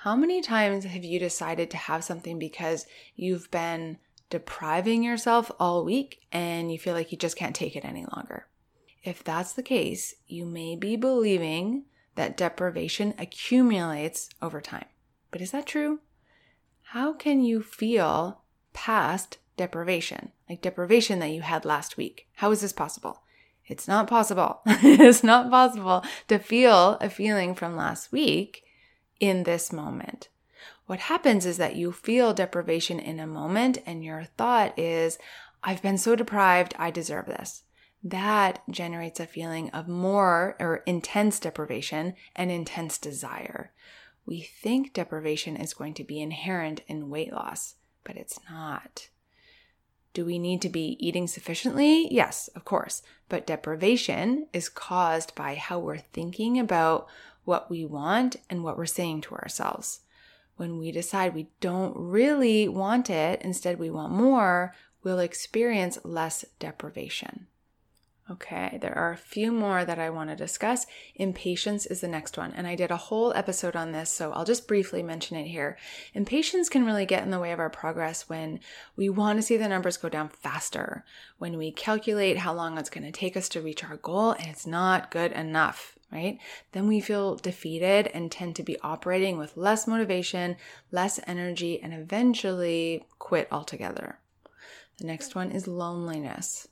How 0.00 0.16
many 0.16 0.42
times 0.42 0.84
have 0.84 1.04
you 1.04 1.18
decided 1.18 1.70
to 1.70 1.76
have 1.76 2.04
something 2.04 2.38
because 2.38 2.86
you've 3.14 3.50
been 3.50 3.98
depriving 4.30 5.02
yourself 5.02 5.50
all 5.58 5.84
week 5.84 6.20
and 6.32 6.72
you 6.72 6.78
feel 6.78 6.94
like 6.94 7.12
you 7.12 7.18
just 7.18 7.36
can't 7.36 7.54
take 7.54 7.76
it 7.76 7.84
any 7.84 8.06
longer. 8.14 8.46
If 9.02 9.22
that's 9.22 9.52
the 9.52 9.62
case, 9.62 10.14
you 10.26 10.44
may 10.44 10.74
be 10.74 10.96
believing 10.96 11.84
that 12.16 12.36
deprivation 12.36 13.14
accumulates 13.18 14.28
over 14.42 14.60
time. 14.60 14.86
But 15.30 15.40
is 15.40 15.52
that 15.52 15.66
true? 15.66 16.00
How 16.90 17.12
can 17.12 17.42
you 17.42 17.62
feel 17.62 18.42
past 18.72 19.38
deprivation, 19.56 20.32
like 20.48 20.62
deprivation 20.62 21.18
that 21.20 21.30
you 21.30 21.42
had 21.42 21.64
last 21.64 21.96
week? 21.96 22.28
How 22.36 22.50
is 22.50 22.62
this 22.62 22.72
possible? 22.72 23.22
It's 23.66 23.88
not 23.88 24.06
possible. 24.06 24.60
it's 24.66 25.24
not 25.24 25.50
possible 25.50 26.04
to 26.28 26.38
feel 26.38 26.96
a 27.00 27.10
feeling 27.10 27.54
from 27.54 27.76
last 27.76 28.12
week 28.12 28.64
in 29.20 29.42
this 29.42 29.72
moment. 29.72 30.28
What 30.86 31.00
happens 31.00 31.44
is 31.44 31.56
that 31.56 31.74
you 31.74 31.90
feel 31.90 32.32
deprivation 32.32 33.00
in 33.00 33.18
a 33.18 33.26
moment, 33.26 33.78
and 33.86 34.04
your 34.04 34.24
thought 34.36 34.78
is, 34.78 35.18
I've 35.62 35.82
been 35.82 35.98
so 35.98 36.14
deprived, 36.14 36.74
I 36.78 36.92
deserve 36.92 37.26
this. 37.26 37.64
That 38.04 38.62
generates 38.70 39.18
a 39.18 39.26
feeling 39.26 39.68
of 39.70 39.88
more 39.88 40.54
or 40.60 40.84
intense 40.86 41.40
deprivation 41.40 42.14
and 42.36 42.52
intense 42.52 42.98
desire. 42.98 43.72
We 44.26 44.42
think 44.42 44.92
deprivation 44.92 45.56
is 45.56 45.74
going 45.74 45.94
to 45.94 46.04
be 46.04 46.20
inherent 46.20 46.82
in 46.86 47.10
weight 47.10 47.32
loss, 47.32 47.74
but 48.04 48.16
it's 48.16 48.38
not. 48.48 49.08
Do 50.14 50.24
we 50.24 50.38
need 50.38 50.62
to 50.62 50.68
be 50.68 50.96
eating 51.04 51.26
sufficiently? 51.26 52.12
Yes, 52.14 52.46
of 52.54 52.64
course. 52.64 53.02
But 53.28 53.46
deprivation 53.46 54.46
is 54.52 54.68
caused 54.68 55.34
by 55.34 55.56
how 55.56 55.80
we're 55.80 55.98
thinking 55.98 56.60
about 56.60 57.08
what 57.44 57.68
we 57.68 57.84
want 57.84 58.36
and 58.48 58.62
what 58.62 58.78
we're 58.78 58.86
saying 58.86 59.22
to 59.22 59.34
ourselves 59.34 60.00
when 60.56 60.78
we 60.78 60.90
decide 60.90 61.34
we 61.34 61.48
don't 61.60 61.94
really 61.96 62.68
want 62.68 63.10
it, 63.10 63.42
instead 63.42 63.78
we 63.78 63.90
want 63.90 64.12
more, 64.12 64.74
we'll 65.02 65.18
experience 65.18 65.98
less 66.04 66.44
deprivation. 66.58 67.46
Okay, 68.28 68.76
there 68.80 68.96
are 68.98 69.12
a 69.12 69.16
few 69.16 69.52
more 69.52 69.84
that 69.84 70.00
I 70.00 70.10
want 70.10 70.30
to 70.30 70.36
discuss. 70.36 70.84
Impatience 71.14 71.86
is 71.86 72.00
the 72.00 72.08
next 72.08 72.36
one, 72.36 72.52
and 72.56 72.66
I 72.66 72.74
did 72.74 72.90
a 72.90 72.96
whole 72.96 73.32
episode 73.34 73.76
on 73.76 73.92
this, 73.92 74.10
so 74.10 74.32
I'll 74.32 74.44
just 74.44 74.66
briefly 74.66 75.00
mention 75.00 75.36
it 75.36 75.46
here. 75.46 75.78
Impatience 76.12 76.68
can 76.68 76.84
really 76.84 77.06
get 77.06 77.22
in 77.22 77.30
the 77.30 77.38
way 77.38 77.52
of 77.52 77.60
our 77.60 77.70
progress 77.70 78.28
when 78.28 78.58
we 78.96 79.08
want 79.08 79.38
to 79.38 79.42
see 79.42 79.56
the 79.56 79.68
numbers 79.68 79.96
go 79.96 80.08
down 80.08 80.28
faster, 80.28 81.04
when 81.38 81.56
we 81.56 81.70
calculate 81.70 82.38
how 82.38 82.52
long 82.52 82.76
it's 82.76 82.90
going 82.90 83.04
to 83.04 83.12
take 83.12 83.36
us 83.36 83.48
to 83.50 83.60
reach 83.60 83.84
our 83.84 83.96
goal, 83.96 84.32
and 84.32 84.48
it's 84.48 84.66
not 84.66 85.12
good 85.12 85.30
enough 85.30 85.96
right? 86.10 86.38
Then 86.72 86.86
we 86.88 87.00
feel 87.00 87.36
defeated 87.36 88.08
and 88.08 88.30
tend 88.30 88.56
to 88.56 88.62
be 88.62 88.78
operating 88.80 89.38
with 89.38 89.56
less 89.56 89.86
motivation, 89.86 90.56
less 90.90 91.20
energy, 91.26 91.80
and 91.82 91.92
eventually 91.92 93.06
quit 93.18 93.48
altogether. 93.50 94.18
The 94.98 95.06
next 95.06 95.34
one 95.34 95.50
is 95.50 95.66
loneliness. 95.66 96.68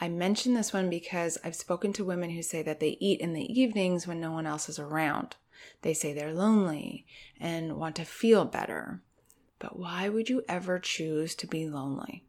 I 0.00 0.08
mention 0.08 0.54
this 0.54 0.72
one 0.72 0.88
because 0.88 1.38
I've 1.44 1.56
spoken 1.56 1.92
to 1.94 2.04
women 2.04 2.30
who 2.30 2.42
say 2.42 2.62
that 2.62 2.78
they 2.80 2.96
eat 3.00 3.20
in 3.20 3.32
the 3.32 3.60
evenings 3.60 4.06
when 4.06 4.20
no 4.20 4.30
one 4.30 4.46
else 4.46 4.68
is 4.68 4.78
around. 4.78 5.36
They 5.82 5.92
say 5.92 6.12
they're 6.12 6.32
lonely 6.32 7.04
and 7.40 7.76
want 7.76 7.96
to 7.96 8.04
feel 8.04 8.44
better. 8.44 9.02
But 9.58 9.78
why 9.78 10.08
would 10.08 10.28
you 10.28 10.44
ever 10.48 10.78
choose 10.78 11.34
to 11.34 11.48
be 11.48 11.68
lonely? 11.68 12.24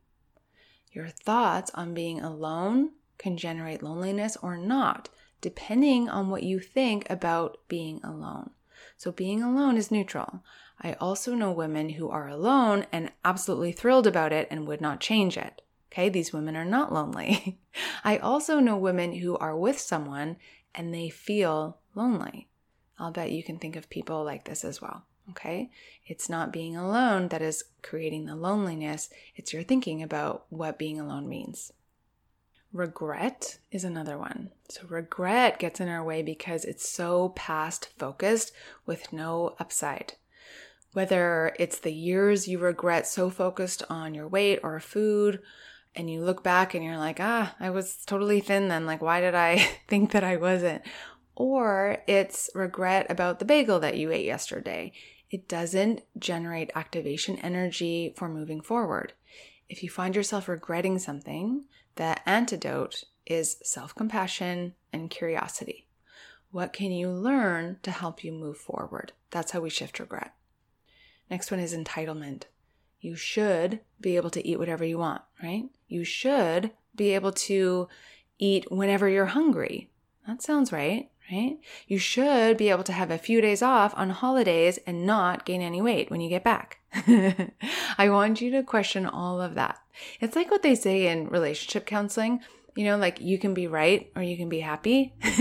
Your 0.91 1.07
thoughts 1.07 1.69
on 1.75 1.93
being 1.93 2.19
alone 2.19 2.93
can 3.19 3.37
generate 3.37 3.83
loneliness 3.83 4.35
or 4.41 4.57
not, 4.57 5.09
depending 5.41 6.09
on 6.09 6.29
what 6.29 6.43
you 6.43 6.59
think 6.59 7.09
about 7.09 7.57
being 7.67 8.01
alone. 8.03 8.51
So, 8.97 9.11
being 9.11 9.41
alone 9.41 9.77
is 9.77 9.91
neutral. 9.91 10.43
I 10.81 10.93
also 10.93 11.35
know 11.35 11.51
women 11.51 11.89
who 11.89 12.09
are 12.09 12.27
alone 12.27 12.85
and 12.91 13.11
absolutely 13.25 13.71
thrilled 13.71 14.07
about 14.07 14.31
it 14.31 14.47
and 14.49 14.67
would 14.67 14.81
not 14.81 15.01
change 15.01 15.37
it. 15.37 15.61
Okay, 15.91 16.09
these 16.09 16.31
women 16.31 16.55
are 16.55 16.65
not 16.65 16.93
lonely. 16.93 17.59
I 18.03 18.17
also 18.17 18.59
know 18.59 18.77
women 18.77 19.13
who 19.13 19.37
are 19.37 19.57
with 19.57 19.79
someone 19.79 20.37
and 20.73 20.93
they 20.93 21.09
feel 21.09 21.77
lonely. 21.95 22.47
I'll 22.97 23.11
bet 23.11 23.31
you 23.31 23.43
can 23.43 23.57
think 23.57 23.75
of 23.75 23.89
people 23.89 24.23
like 24.23 24.45
this 24.45 24.63
as 24.63 24.81
well. 24.81 25.03
Okay, 25.31 25.69
it's 26.05 26.29
not 26.29 26.51
being 26.51 26.75
alone 26.75 27.27
that 27.27 27.41
is 27.41 27.63
creating 27.83 28.25
the 28.25 28.35
loneliness, 28.35 29.09
it's 29.35 29.53
your 29.53 29.61
thinking 29.61 30.01
about 30.01 30.45
what 30.49 30.79
being 30.79 30.99
alone 30.99 31.29
means. 31.29 31.71
Regret 32.71 33.57
is 33.71 33.83
another 33.83 34.17
one. 34.17 34.51
So, 34.69 34.81
regret 34.87 35.57
gets 35.57 35.79
in 35.79 35.89
our 35.89 36.03
way 36.03 36.21
because 36.21 36.65
it's 36.65 36.87
so 36.87 37.29
past 37.29 37.89
focused 37.97 38.51
with 38.85 39.11
no 39.11 39.55
upside. 39.59 40.13
Whether 40.93 41.55
it's 41.57 41.79
the 41.79 41.93
years 41.93 42.47
you 42.47 42.59
regret 42.59 43.07
so 43.07 43.29
focused 43.29 43.83
on 43.89 44.13
your 44.13 44.27
weight 44.27 44.59
or 44.61 44.79
food, 44.79 45.41
and 45.95 46.09
you 46.09 46.21
look 46.21 46.43
back 46.43 46.73
and 46.73 46.83
you're 46.83 46.97
like, 46.97 47.19
ah, 47.19 47.55
I 47.59 47.71
was 47.71 47.97
totally 48.05 48.39
thin 48.39 48.67
then. 48.67 48.85
Like, 48.85 49.01
why 49.01 49.21
did 49.21 49.35
I 49.35 49.57
think 49.87 50.11
that 50.11 50.23
I 50.23 50.35
wasn't? 50.35 50.83
Or 51.35 52.03
it's 52.07 52.49
regret 52.53 53.07
about 53.09 53.39
the 53.39 53.45
bagel 53.45 53.79
that 53.79 53.97
you 53.97 54.11
ate 54.11 54.25
yesterday. 54.25 54.93
It 55.31 55.47
doesn't 55.47 56.01
generate 56.17 56.71
activation 56.75 57.37
energy 57.37 58.13
for 58.15 58.29
moving 58.29 58.61
forward. 58.61 59.13
If 59.67 59.83
you 59.83 59.89
find 59.89 60.15
yourself 60.15 60.47
regretting 60.47 60.99
something, 60.99 61.65
the 61.99 62.15
antidote 62.27 63.03
is 63.25 63.57
self 63.61 63.93
compassion 63.93 64.73
and 64.93 65.09
curiosity. 65.09 65.85
What 66.49 66.71
can 66.71 66.93
you 66.93 67.09
learn 67.09 67.75
to 67.83 67.91
help 67.91 68.23
you 68.23 68.31
move 68.31 68.55
forward? 68.55 69.11
That's 69.31 69.51
how 69.51 69.59
we 69.59 69.69
shift 69.69 69.99
regret. 69.99 70.33
Next 71.29 71.51
one 71.51 71.59
is 71.59 71.75
entitlement. 71.75 72.43
You 73.01 73.17
should 73.17 73.81
be 73.99 74.15
able 74.15 74.29
to 74.29 74.47
eat 74.47 74.57
whatever 74.57 74.85
you 74.85 74.97
want, 74.97 75.23
right? 75.43 75.65
You 75.89 76.05
should 76.05 76.71
be 76.95 77.13
able 77.15 77.33
to 77.33 77.89
eat 78.37 78.71
whenever 78.71 79.09
you're 79.09 79.25
hungry. 79.25 79.89
That 80.25 80.41
sounds 80.41 80.71
right, 80.71 81.09
right? 81.31 81.57
You 81.87 81.97
should 81.97 82.57
be 82.57 82.69
able 82.69 82.83
to 82.83 82.93
have 82.93 83.11
a 83.11 83.17
few 83.17 83.41
days 83.41 83.61
off 83.61 83.93
on 83.95 84.09
holidays 84.09 84.79
and 84.85 85.05
not 85.05 85.45
gain 85.45 85.61
any 85.61 85.81
weight 85.81 86.09
when 86.09 86.21
you 86.21 86.29
get 86.29 86.43
back. 86.43 86.79
I 87.97 88.09
want 88.09 88.41
you 88.41 88.51
to 88.51 88.63
question 88.63 89.05
all 89.05 89.41
of 89.41 89.55
that. 89.55 89.79
It's 90.19 90.35
like 90.35 90.49
what 90.49 90.63
they 90.63 90.75
say 90.75 91.07
in 91.07 91.27
relationship 91.27 91.85
counseling 91.85 92.41
you 92.79 92.85
know, 92.85 92.95
like 92.95 93.19
you 93.19 93.37
can 93.37 93.53
be 93.53 93.67
right 93.67 94.09
or 94.15 94.21
you 94.21 94.37
can 94.37 94.47
be 94.47 94.61
happy. 94.61 95.13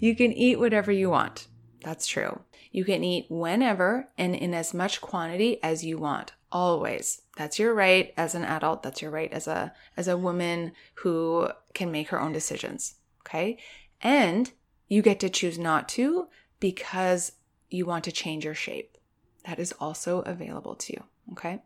you 0.00 0.16
can 0.16 0.32
eat 0.32 0.58
whatever 0.58 0.90
you 0.90 1.10
want. 1.10 1.48
That's 1.82 2.06
true. 2.06 2.40
You 2.72 2.84
can 2.84 3.04
eat 3.04 3.26
whenever 3.28 4.08
and 4.16 4.34
in 4.34 4.54
as 4.54 4.72
much 4.72 5.02
quantity 5.02 5.62
as 5.62 5.84
you 5.84 5.98
want. 5.98 6.32
Always. 6.50 7.20
That's 7.36 7.58
your 7.58 7.74
right 7.74 8.14
as 8.16 8.34
an 8.34 8.44
adult. 8.44 8.82
That's 8.82 9.02
your 9.02 9.10
right 9.10 9.30
as 9.32 9.46
a 9.46 9.74
as 9.98 10.08
a 10.08 10.16
woman 10.16 10.72
who 10.94 11.48
can 11.74 11.90
make 11.92 12.08
her 12.08 12.20
own 12.20 12.32
decisions. 12.32 12.94
Okay? 13.20 13.58
And 14.00 14.50
you 14.90 15.00
get 15.00 15.20
to 15.20 15.30
choose 15.30 15.58
not 15.58 15.88
to 15.88 16.28
because 16.58 17.32
you 17.70 17.86
want 17.86 18.04
to 18.04 18.12
change 18.12 18.44
your 18.44 18.54
shape. 18.54 18.98
That 19.46 19.58
is 19.58 19.72
also 19.80 20.20
available 20.22 20.74
to 20.74 20.92
you. 20.92 21.04
Okay? 21.32 21.62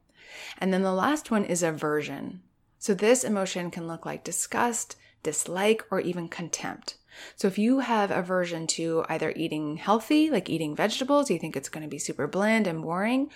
And 0.58 0.72
then 0.72 0.82
the 0.82 0.92
last 0.92 1.30
one 1.32 1.44
is 1.44 1.62
aversion. 1.62 2.42
So 2.78 2.94
this 2.94 3.24
emotion 3.24 3.70
can 3.70 3.88
look 3.88 4.06
like 4.06 4.22
disgust, 4.22 4.96
dislike, 5.22 5.82
or 5.90 6.00
even 6.00 6.28
contempt. 6.28 6.98
So 7.36 7.48
if 7.48 7.58
you 7.58 7.78
have 7.80 8.10
aversion 8.10 8.66
to 8.68 9.04
either 9.08 9.32
eating 9.34 9.76
healthy, 9.76 10.30
like 10.30 10.50
eating 10.50 10.76
vegetables, 10.76 11.30
you 11.30 11.38
think 11.38 11.56
it's 11.56 11.68
going 11.68 11.84
to 11.84 11.88
be 11.88 11.98
super 11.98 12.26
bland 12.26 12.66
and 12.66 12.82
boring, 12.82 13.30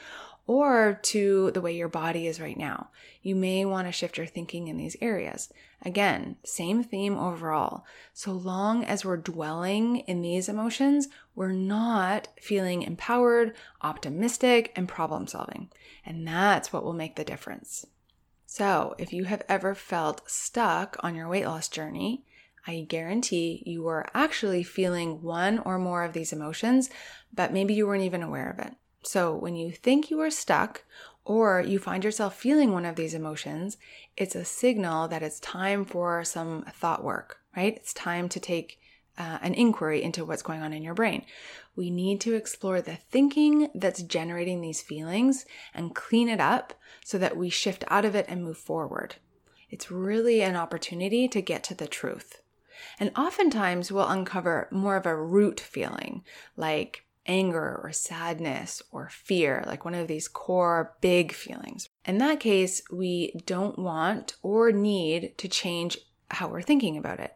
or 0.49 0.99
to 1.03 1.51
the 1.51 1.61
way 1.61 1.77
your 1.77 1.89
body 1.89 2.27
is 2.27 2.41
right 2.41 2.57
now. 2.57 2.89
You 3.23 3.37
may 3.37 3.67
want 3.67 3.87
to 3.87 3.93
shift 3.93 4.17
your 4.17 4.27
thinking 4.27 4.67
in 4.67 4.79
these 4.79 4.97
areas. 5.03 5.53
Again, 5.83 6.37
same 6.43 6.83
theme 6.83 7.19
overall. 7.19 7.85
So 8.15 8.33
long 8.33 8.83
as 8.83 9.05
we're 9.05 9.19
dwelling 9.19 9.99
in 9.99 10.23
these 10.23 10.49
emotions, 10.49 11.09
we're 11.35 11.53
not 11.53 12.29
feeling 12.41 12.83
empowered, 12.83 13.55
optimistic, 13.83 14.73
and 14.75 14.89
problem 14.89 15.27
solving. 15.27 15.69
And 16.05 16.27
that's 16.27 16.73
what 16.73 16.83
will 16.83 16.95
make 16.95 17.17
the 17.17 17.25
difference. 17.25 17.87
So, 18.47 18.95
if 18.97 19.13
you 19.13 19.25
have 19.25 19.43
ever 19.51 19.75
felt 19.75 20.29
stuck 20.29 20.97
on 21.01 21.15
your 21.15 21.29
weight 21.29 21.45
loss 21.45 21.69
journey, 21.69 22.25
I 22.67 22.87
guarantee 22.89 23.63
you 23.67 23.83
were 23.83 24.07
actually 24.15 24.63
feeling 24.63 25.21
one 25.21 25.59
or 25.59 25.79
more 25.79 26.05
of 26.05 26.15
these 26.15 26.33
emotions, 26.33 26.89
but 27.35 27.53
maybe 27.53 27.75
you 27.75 27.87
weren't 27.87 28.05
even 28.05 28.23
aware 28.23 28.49
of 28.49 28.59
it. 28.59 28.73
So, 29.09 29.35
when 29.35 29.57
you 29.57 29.73
think 29.73 30.11
you 30.11 30.21
are 30.21 30.31
stuck 30.31 30.85
or 31.25 31.63
you 31.63 31.79
find 31.79 32.05
yourself 32.05 32.37
feeling 32.37 32.73
one 32.73 32.85
of 32.85 32.97
these 32.97 33.15
emotions, 33.15 33.79
it's 34.19 34.35
a 34.35 34.45
signal 34.45 35.09
that 35.09 35.23
it's 35.23 35.41
time 35.41 35.87
for 35.87 36.23
some 36.25 36.67
thought 36.75 37.03
work, 37.03 37.39
right? 37.57 37.75
It's 37.75 37.95
time 37.95 38.29
to 38.29 38.39
take 38.39 38.79
uh, 39.17 39.39
an 39.41 39.55
inquiry 39.55 40.03
into 40.03 40.27
what's 40.27 40.43
going 40.43 40.61
on 40.61 40.75
in 40.75 40.83
your 40.83 40.93
brain. 40.93 41.25
We 41.75 41.89
need 41.89 42.21
to 42.21 42.35
explore 42.35 42.83
the 42.83 42.97
thinking 42.97 43.71
that's 43.75 44.03
generating 44.03 44.61
these 44.61 44.83
feelings 44.83 45.47
and 45.73 45.95
clean 45.95 46.29
it 46.29 46.39
up 46.39 46.75
so 47.03 47.17
that 47.17 47.35
we 47.35 47.49
shift 47.49 47.85
out 47.89 48.05
of 48.05 48.15
it 48.15 48.27
and 48.29 48.45
move 48.45 48.59
forward. 48.59 49.15
It's 49.71 49.91
really 49.91 50.43
an 50.43 50.55
opportunity 50.55 51.29
to 51.29 51.41
get 51.41 51.65
to 51.65 51.75
the 51.75 51.89
truth. 51.89 52.43
And 53.01 53.11
oftentimes 53.17 53.91
we'll 53.91 54.07
uncover 54.07 54.69
more 54.71 54.97
of 54.97 55.07
a 55.07 55.17
root 55.17 55.61
feeling 55.61 56.25
like 56.59 57.07
anger 57.29 57.81
or 57.85 57.93
sadness 57.93 58.83
or 58.91 59.09
fear, 59.11 59.63
like 59.67 59.85
one 59.85 59.95
of 59.95 60.09
these 60.09 60.27
core 60.27 60.97
big 61.01 61.33
feelings. 61.33 61.89
In 62.05 62.19
that 62.19 62.41
case, 62.41 62.83
we 62.91 63.41
don't 63.45 63.79
want 63.79 64.35
or 64.43 64.73
need 64.73 65.37
to 65.39 65.49
change 65.49 65.99
how 66.31 66.49
we're 66.49 66.63
thinking 66.63 66.97
about 66.97 67.21
it. 67.21 67.35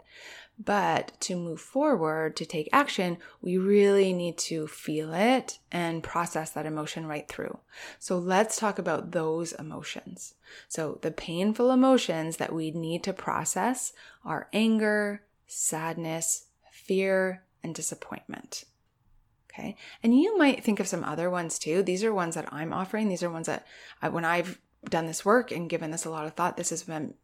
But 0.58 1.12
to 1.20 1.36
move 1.36 1.60
forward, 1.60 2.36
to 2.36 2.46
take 2.46 2.68
action, 2.72 3.18
we 3.40 3.56
really 3.56 4.12
need 4.12 4.38
to 4.38 4.66
feel 4.66 5.12
it 5.12 5.58
and 5.72 6.02
process 6.02 6.50
that 6.50 6.66
emotion 6.66 7.06
right 7.06 7.26
through. 7.26 7.58
So 7.98 8.18
let's 8.18 8.56
talk 8.56 8.78
about 8.78 9.12
those 9.12 9.52
emotions. 9.52 10.34
So 10.68 10.98
the 11.02 11.10
painful 11.10 11.70
emotions 11.70 12.36
that 12.36 12.52
we 12.52 12.70
need 12.70 13.02
to 13.04 13.12
process 13.12 13.92
are 14.24 14.48
anger, 14.52 15.22
sadness, 15.46 16.46
fear, 16.70 17.42
and 17.64 17.74
disappointment. 17.74 18.64
Okay. 19.52 19.76
And 20.02 20.18
you 20.18 20.38
might 20.38 20.64
think 20.64 20.80
of 20.80 20.88
some 20.88 21.04
other 21.04 21.28
ones 21.28 21.58
too. 21.58 21.82
These 21.82 22.04
are 22.04 22.14
ones 22.14 22.34
that 22.36 22.52
I'm 22.52 22.72
offering. 22.72 23.08
These 23.08 23.22
are 23.22 23.30
ones 23.30 23.46
that 23.46 23.66
I, 24.00 24.08
when 24.08 24.24
I've 24.24 24.58
done 24.88 25.06
this 25.06 25.24
work 25.24 25.50
and 25.50 25.68
given 25.68 25.90
this 25.90 26.04
a 26.04 26.10
lot 26.10 26.26
of 26.26 26.34
thought, 26.34 26.56
this 26.56 26.70
has 26.70 26.84
been 26.84 27.14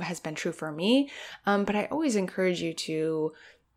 has 0.00 0.20
been 0.20 0.34
true 0.34 0.52
for 0.52 0.72
me. 0.72 1.10
Um, 1.46 1.64
but 1.64 1.76
I 1.76 1.86
always 1.86 2.16
encourage 2.16 2.60
you 2.60 2.72
to 2.74 3.32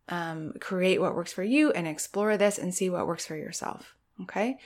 um, 0.08 0.54
create 0.60 1.00
what 1.00 1.14
works 1.14 1.32
for 1.32 1.44
you 1.44 1.70
and 1.72 1.86
explore 1.86 2.36
this 2.36 2.58
and 2.58 2.74
see 2.74 2.90
what 2.90 3.06
works 3.06 3.26
for 3.26 3.36
yourself. 3.36 3.94
Okay. 4.22 4.58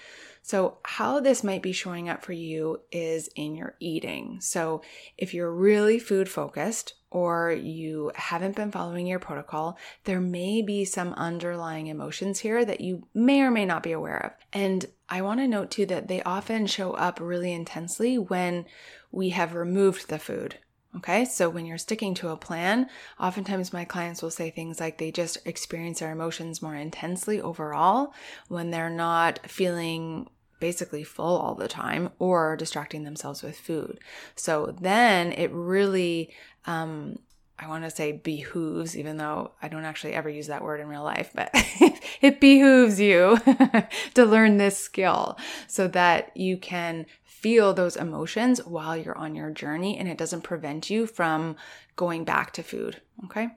So, 0.42 0.78
how 0.84 1.20
this 1.20 1.42
might 1.42 1.62
be 1.62 1.72
showing 1.72 2.08
up 2.08 2.24
for 2.24 2.32
you 2.32 2.80
is 2.92 3.28
in 3.34 3.54
your 3.54 3.74
eating. 3.80 4.40
So, 4.40 4.82
if 5.18 5.34
you're 5.34 5.52
really 5.52 5.98
food 5.98 6.28
focused 6.28 6.94
or 7.16 7.50
you 7.50 8.12
haven't 8.14 8.56
been 8.56 8.70
following 8.70 9.06
your 9.06 9.18
protocol, 9.18 9.78
there 10.04 10.20
may 10.20 10.60
be 10.60 10.84
some 10.84 11.14
underlying 11.14 11.86
emotions 11.86 12.40
here 12.40 12.62
that 12.62 12.82
you 12.82 13.08
may 13.14 13.40
or 13.40 13.50
may 13.50 13.64
not 13.64 13.82
be 13.82 13.92
aware 13.92 14.22
of. 14.22 14.32
And 14.52 14.84
I 15.08 15.22
want 15.22 15.40
to 15.40 15.48
note 15.48 15.70
too 15.70 15.86
that 15.86 16.08
they 16.08 16.22
often 16.24 16.66
show 16.66 16.92
up 16.92 17.18
really 17.18 17.54
intensely 17.54 18.18
when 18.18 18.66
we 19.10 19.30
have 19.30 19.54
removed 19.54 20.10
the 20.10 20.18
food 20.18 20.58
Okay, 20.96 21.26
so 21.26 21.50
when 21.50 21.66
you're 21.66 21.76
sticking 21.76 22.14
to 22.14 22.30
a 22.30 22.38
plan, 22.38 22.88
oftentimes 23.20 23.70
my 23.70 23.84
clients 23.84 24.22
will 24.22 24.30
say 24.30 24.48
things 24.48 24.80
like 24.80 24.96
they 24.96 25.10
just 25.10 25.38
experience 25.46 26.00
their 26.00 26.10
emotions 26.10 26.62
more 26.62 26.74
intensely 26.74 27.38
overall 27.38 28.14
when 28.48 28.70
they're 28.70 28.88
not 28.88 29.40
feeling 29.46 30.30
basically 30.60 31.04
full 31.04 31.36
all 31.38 31.54
the 31.54 31.68
time 31.68 32.10
or 32.18 32.56
distracting 32.56 33.04
themselves 33.04 33.42
with 33.42 33.58
food. 33.58 33.98
So 34.34 34.74
then 34.80 35.32
it 35.32 35.50
really, 35.52 36.30
um, 36.64 37.18
I 37.58 37.68
want 37.68 37.84
to 37.84 37.90
say 37.90 38.12
behooves, 38.12 38.96
even 38.96 39.16
though 39.16 39.52
I 39.62 39.68
don't 39.68 39.84
actually 39.84 40.12
ever 40.12 40.28
use 40.28 40.48
that 40.48 40.62
word 40.62 40.80
in 40.80 40.88
real 40.88 41.02
life, 41.02 41.30
but 41.34 41.50
it 42.20 42.38
behooves 42.40 43.00
you 43.00 43.38
to 44.14 44.24
learn 44.24 44.58
this 44.58 44.76
skill 44.76 45.38
so 45.66 45.88
that 45.88 46.36
you 46.36 46.58
can 46.58 47.06
feel 47.24 47.72
those 47.72 47.96
emotions 47.96 48.64
while 48.64 48.96
you're 48.96 49.16
on 49.16 49.34
your 49.34 49.50
journey 49.50 49.96
and 49.96 50.08
it 50.08 50.18
doesn't 50.18 50.42
prevent 50.42 50.90
you 50.90 51.06
from 51.06 51.56
going 51.94 52.24
back 52.24 52.52
to 52.52 52.62
food. 52.62 53.00
Okay. 53.24 53.48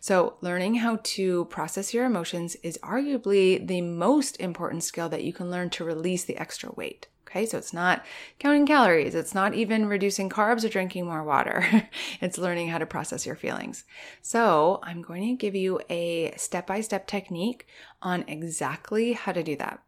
So, 0.00 0.36
learning 0.40 0.76
how 0.76 1.00
to 1.02 1.46
process 1.46 1.94
your 1.94 2.04
emotions 2.04 2.56
is 2.62 2.78
arguably 2.82 3.66
the 3.66 3.80
most 3.80 4.38
important 4.38 4.84
skill 4.84 5.08
that 5.08 5.24
you 5.24 5.32
can 5.32 5.50
learn 5.50 5.70
to 5.70 5.84
release 5.84 6.24
the 6.24 6.36
extra 6.36 6.70
weight. 6.72 7.06
Okay, 7.32 7.46
so 7.46 7.56
it's 7.56 7.72
not 7.72 8.04
counting 8.38 8.66
calories, 8.66 9.14
it's 9.14 9.34
not 9.34 9.54
even 9.54 9.86
reducing 9.86 10.28
carbs 10.28 10.64
or 10.64 10.68
drinking 10.68 11.06
more 11.06 11.24
water. 11.24 11.88
it's 12.20 12.36
learning 12.36 12.68
how 12.68 12.76
to 12.76 12.84
process 12.84 13.24
your 13.24 13.36
feelings. 13.36 13.84
So, 14.20 14.80
I'm 14.82 15.00
going 15.00 15.22
to 15.22 15.40
give 15.40 15.54
you 15.54 15.80
a 15.88 16.34
step 16.36 16.66
by 16.66 16.82
step 16.82 17.06
technique 17.06 17.66
on 18.02 18.26
exactly 18.28 19.14
how 19.14 19.32
to 19.32 19.42
do 19.42 19.56
that 19.56 19.82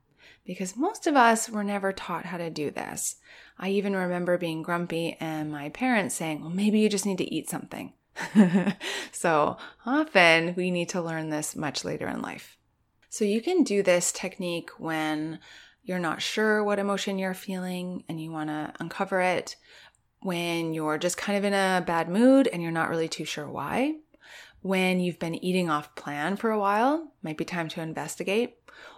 because 0.47 0.75
most 0.75 1.07
of 1.07 1.17
us 1.17 1.51
were 1.51 1.63
never 1.63 1.93
taught 1.93 2.25
how 2.25 2.39
to 2.39 2.49
do 2.49 2.71
this. 2.71 3.17
I 3.59 3.69
even 3.69 3.95
remember 3.95 4.39
being 4.39 4.63
grumpy 4.63 5.19
and 5.21 5.53
my 5.53 5.69
parents 5.69 6.15
saying, 6.15 6.41
well, 6.41 6.49
maybe 6.49 6.81
you 6.81 6.89
just 6.89 7.05
need 7.05 7.19
to 7.19 7.35
eat 7.35 7.51
something. 7.51 7.93
so 9.13 9.59
often 9.85 10.55
we 10.55 10.71
need 10.71 10.89
to 10.91 11.03
learn 11.03 11.29
this 11.29 11.55
much 11.55 11.85
later 11.85 12.09
in 12.09 12.23
life. 12.23 12.57
So 13.11 13.27
you 13.27 13.43
can 13.43 13.65
do 13.65 13.83
this 13.83 14.13
technique 14.13 14.71
when 14.79 15.41
you're 15.85 15.99
not 15.99 16.23
sure 16.23 16.65
what 16.65 16.79
emotion 16.79 17.19
you're 17.19 17.35
feeling 17.35 18.05
and 18.09 18.21
you 18.21 18.33
want 18.33 18.49
to 18.49 18.73
uncover 18.81 19.21
it, 19.21 19.57
when 20.21 20.73
you're 20.73 20.99
just 20.99 21.19
kind 21.19 21.37
of 21.37 21.45
in 21.45 21.53
a 21.53 21.85
bad 21.87 22.09
mood 22.09 22.49
and 22.49 22.63
you're 22.63 22.73
not 22.73 22.89
really 22.89 23.09
too 23.09 23.27
sure 23.27 23.49
why, 23.49 23.95
when 24.63 24.99
you've 24.99 25.19
been 25.19 25.45
eating 25.45 25.69
off 25.69 25.95
plan 25.95 26.37
for 26.37 26.51
a 26.51 26.59
while, 26.59 27.13
might 27.23 27.37
be 27.37 27.45
time 27.45 27.69
to 27.69 27.83
investigate, 27.83 28.57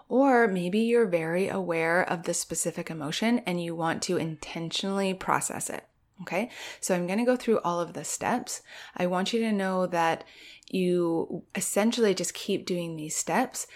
Or 0.08 0.46
maybe 0.46 0.78
you're 0.80 1.06
very 1.06 1.48
aware 1.48 2.02
of 2.02 2.22
the 2.22 2.34
specific 2.34 2.90
emotion 2.90 3.40
and 3.40 3.62
you 3.62 3.74
want 3.74 4.02
to 4.02 4.16
intentionally 4.16 5.14
process 5.14 5.68
it. 5.68 5.84
Okay, 6.22 6.50
so 6.80 6.94
I'm 6.94 7.06
going 7.06 7.18
to 7.18 7.26
go 7.26 7.36
through 7.36 7.58
all 7.58 7.78
of 7.78 7.92
the 7.92 8.04
steps. 8.04 8.62
I 8.96 9.06
want 9.06 9.34
you 9.34 9.40
to 9.40 9.52
know 9.52 9.86
that 9.86 10.24
you 10.70 11.42
essentially 11.54 12.14
just 12.14 12.32
keep 12.32 12.64
doing 12.64 12.96
these 12.96 13.14
steps 13.14 13.66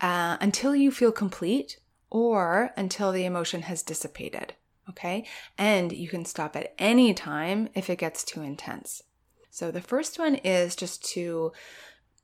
uh, 0.00 0.36
until 0.40 0.76
you 0.76 0.92
feel 0.92 1.10
complete 1.10 1.78
or 2.10 2.70
until 2.76 3.12
the 3.12 3.24
emotion 3.24 3.62
has 3.62 3.82
dissipated. 3.82 4.54
Okay, 4.88 5.26
and 5.58 5.92
you 5.92 6.08
can 6.08 6.24
stop 6.24 6.56
at 6.56 6.74
any 6.78 7.12
time 7.12 7.68
if 7.74 7.90
it 7.90 7.98
gets 7.98 8.24
too 8.24 8.40
intense. 8.40 9.02
So 9.50 9.70
the 9.70 9.82
first 9.82 10.18
one 10.18 10.36
is 10.36 10.74
just 10.74 11.04
to 11.10 11.52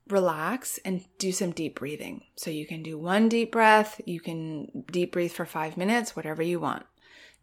relax 0.07 0.79
and 0.85 1.05
do 1.17 1.31
some 1.31 1.51
deep 1.51 1.75
breathing. 1.75 2.23
So 2.35 2.49
you 2.49 2.65
can 2.65 2.83
do 2.83 2.97
one 2.97 3.29
deep 3.29 3.51
breath, 3.51 4.01
you 4.05 4.19
can 4.19 4.85
deep 4.91 5.11
breathe 5.11 5.31
for 5.31 5.45
five 5.45 5.77
minutes, 5.77 6.15
whatever 6.15 6.41
you 6.41 6.59
want. 6.59 6.85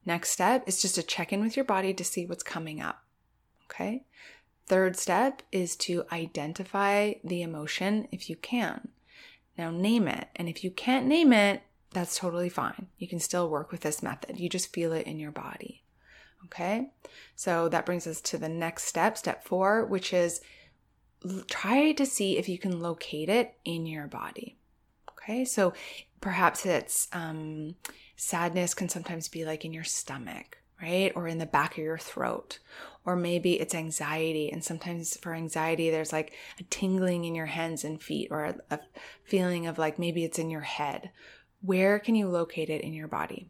Next 0.04 0.30
step 0.30 0.64
is 0.66 0.82
just 0.82 0.96
to 0.96 1.02
check 1.02 1.32
in 1.32 1.40
with 1.40 1.56
your 1.56 1.64
body 1.64 1.94
to 1.94 2.04
see 2.04 2.26
what's 2.26 2.42
coming 2.42 2.80
up. 2.80 3.04
Okay. 3.66 4.04
Third 4.66 4.96
step 4.96 5.42
is 5.50 5.76
to 5.76 6.04
identify 6.12 7.14
the 7.24 7.42
emotion 7.42 8.08
if 8.10 8.30
you 8.30 8.36
can. 8.36 8.88
Now 9.58 9.70
name 9.70 10.08
it. 10.08 10.28
And 10.36 10.48
if 10.48 10.64
you 10.64 10.70
can't 10.70 11.06
name 11.06 11.32
it, 11.32 11.62
that's 11.92 12.18
totally 12.18 12.48
fine. 12.48 12.88
You 12.98 13.08
can 13.08 13.20
still 13.20 13.48
work 13.48 13.70
with 13.70 13.80
this 13.82 14.02
method. 14.02 14.38
You 14.38 14.48
just 14.48 14.72
feel 14.72 14.92
it 14.92 15.06
in 15.06 15.18
your 15.18 15.32
body. 15.32 15.82
Okay. 16.46 16.90
So 17.36 17.68
that 17.68 17.86
brings 17.86 18.06
us 18.06 18.20
to 18.22 18.38
the 18.38 18.48
next 18.48 18.84
step, 18.84 19.16
step 19.16 19.44
four, 19.44 19.84
which 19.84 20.12
is 20.12 20.40
try 21.48 21.92
to 21.92 22.04
see 22.04 22.36
if 22.36 22.48
you 22.48 22.58
can 22.58 22.80
locate 22.80 23.28
it 23.28 23.54
in 23.64 23.86
your 23.86 24.06
body. 24.06 24.56
Okay. 25.10 25.44
So 25.44 25.72
perhaps 26.20 26.66
it's 26.66 27.08
um, 27.12 27.76
sadness 28.16 28.74
can 28.74 28.88
sometimes 28.88 29.28
be 29.28 29.44
like 29.44 29.64
in 29.64 29.72
your 29.72 29.84
stomach, 29.84 30.58
right? 30.80 31.12
Or 31.14 31.28
in 31.28 31.38
the 31.38 31.46
back 31.46 31.72
of 31.72 31.84
your 31.84 31.98
throat. 31.98 32.58
Or 33.04 33.16
maybe 33.16 33.60
it's 33.60 33.74
anxiety. 33.74 34.50
And 34.50 34.62
sometimes 34.64 35.16
for 35.16 35.34
anxiety, 35.34 35.90
there's 35.90 36.12
like 36.12 36.32
a 36.58 36.64
tingling 36.64 37.24
in 37.24 37.34
your 37.34 37.46
hands 37.46 37.84
and 37.84 38.00
feet, 38.00 38.28
or 38.30 38.44
a, 38.44 38.56
a 38.70 38.80
feeling 39.24 39.66
of 39.66 39.78
like 39.78 39.98
maybe 39.98 40.24
it's 40.24 40.38
in 40.38 40.50
your 40.50 40.60
head. 40.60 41.10
Where 41.62 41.98
can 42.00 42.16
you 42.16 42.28
locate 42.28 42.70
it 42.70 42.82
in 42.82 42.92
your 42.92 43.08
body? 43.08 43.48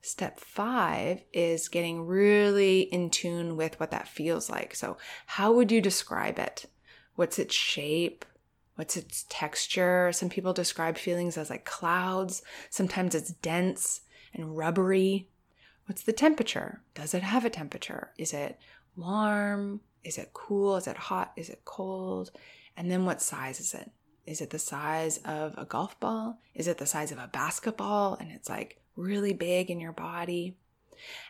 Step 0.00 0.40
five 0.40 1.22
is 1.32 1.68
getting 1.68 2.06
really 2.06 2.80
in 2.80 3.10
tune 3.10 3.56
with 3.56 3.78
what 3.78 3.90
that 3.90 4.08
feels 4.08 4.50
like. 4.50 4.74
So, 4.74 4.96
how 5.26 5.52
would 5.52 5.70
you 5.70 5.80
describe 5.80 6.38
it? 6.38 6.66
What's 7.14 7.38
its 7.38 7.54
shape? 7.54 8.24
What's 8.74 8.96
its 8.96 9.26
texture? 9.28 10.10
Some 10.12 10.30
people 10.30 10.54
describe 10.54 10.96
feelings 10.96 11.36
as 11.36 11.50
like 11.50 11.66
clouds. 11.66 12.42
Sometimes 12.70 13.14
it's 13.14 13.32
dense 13.32 14.00
and 14.32 14.56
rubbery. 14.56 15.28
What's 15.86 16.02
the 16.02 16.12
temperature? 16.12 16.80
Does 16.94 17.12
it 17.12 17.22
have 17.22 17.44
a 17.44 17.50
temperature? 17.50 18.12
Is 18.16 18.32
it 18.32 18.58
warm? 18.96 19.82
Is 20.02 20.16
it 20.16 20.30
cool? 20.32 20.76
Is 20.76 20.86
it 20.86 20.96
hot? 20.96 21.32
Is 21.36 21.50
it 21.50 21.66
cold? 21.66 22.30
And 22.76 22.90
then 22.90 23.04
what 23.04 23.20
size 23.20 23.60
is 23.60 23.74
it? 23.74 23.90
Is 24.26 24.40
it 24.40 24.50
the 24.50 24.58
size 24.58 25.18
of 25.18 25.54
a 25.58 25.64
golf 25.64 25.98
ball? 25.98 26.38
Is 26.54 26.68
it 26.68 26.78
the 26.78 26.86
size 26.86 27.12
of 27.12 27.18
a 27.18 27.30
basketball 27.32 28.16
and 28.20 28.30
it's 28.30 28.48
like 28.48 28.80
really 28.96 29.32
big 29.32 29.70
in 29.70 29.80
your 29.80 29.92
body? 29.92 30.56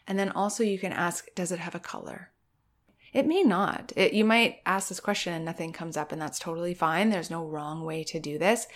And 0.07 0.19
then 0.19 0.31
also 0.31 0.63
you 0.63 0.79
can 0.79 0.93
ask, 0.93 1.27
does 1.35 1.53
it 1.53 1.59
have 1.59 1.75
a 1.75 1.81
color? 1.81 2.31
It 3.13 3.27
may 3.27 3.43
not. 3.43 3.93
It, 3.95 4.15
you 4.15 4.25
might 4.25 4.61
ask 4.65 4.89
this 4.89 5.01
question 5.01 5.35
and 5.35 5.45
nothing 5.45 5.73
comes 5.73 5.99
up, 5.99 6.13
and 6.13 6.21
that's 6.21 6.39
totally 6.39 6.73
fine. 6.73 7.11
There's 7.11 7.31
no 7.31 7.45
wrong 7.45 7.85
way 7.85 8.05
to 8.05 8.19
do 8.19 8.39
this. 8.39 8.67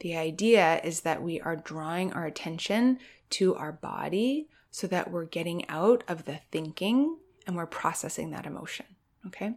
The 0.00 0.16
idea 0.16 0.80
is 0.84 1.00
that 1.00 1.22
we 1.22 1.40
are 1.40 1.56
drawing 1.56 2.12
our 2.12 2.26
attention 2.26 2.98
to 3.30 3.54
our 3.54 3.72
body 3.72 4.48
so 4.70 4.86
that 4.88 5.10
we're 5.10 5.24
getting 5.24 5.66
out 5.70 6.04
of 6.08 6.26
the 6.26 6.40
thinking 6.52 7.16
and 7.46 7.56
we're 7.56 7.66
processing 7.66 8.30
that 8.30 8.46
emotion. 8.46 8.86
Okay. 9.26 9.54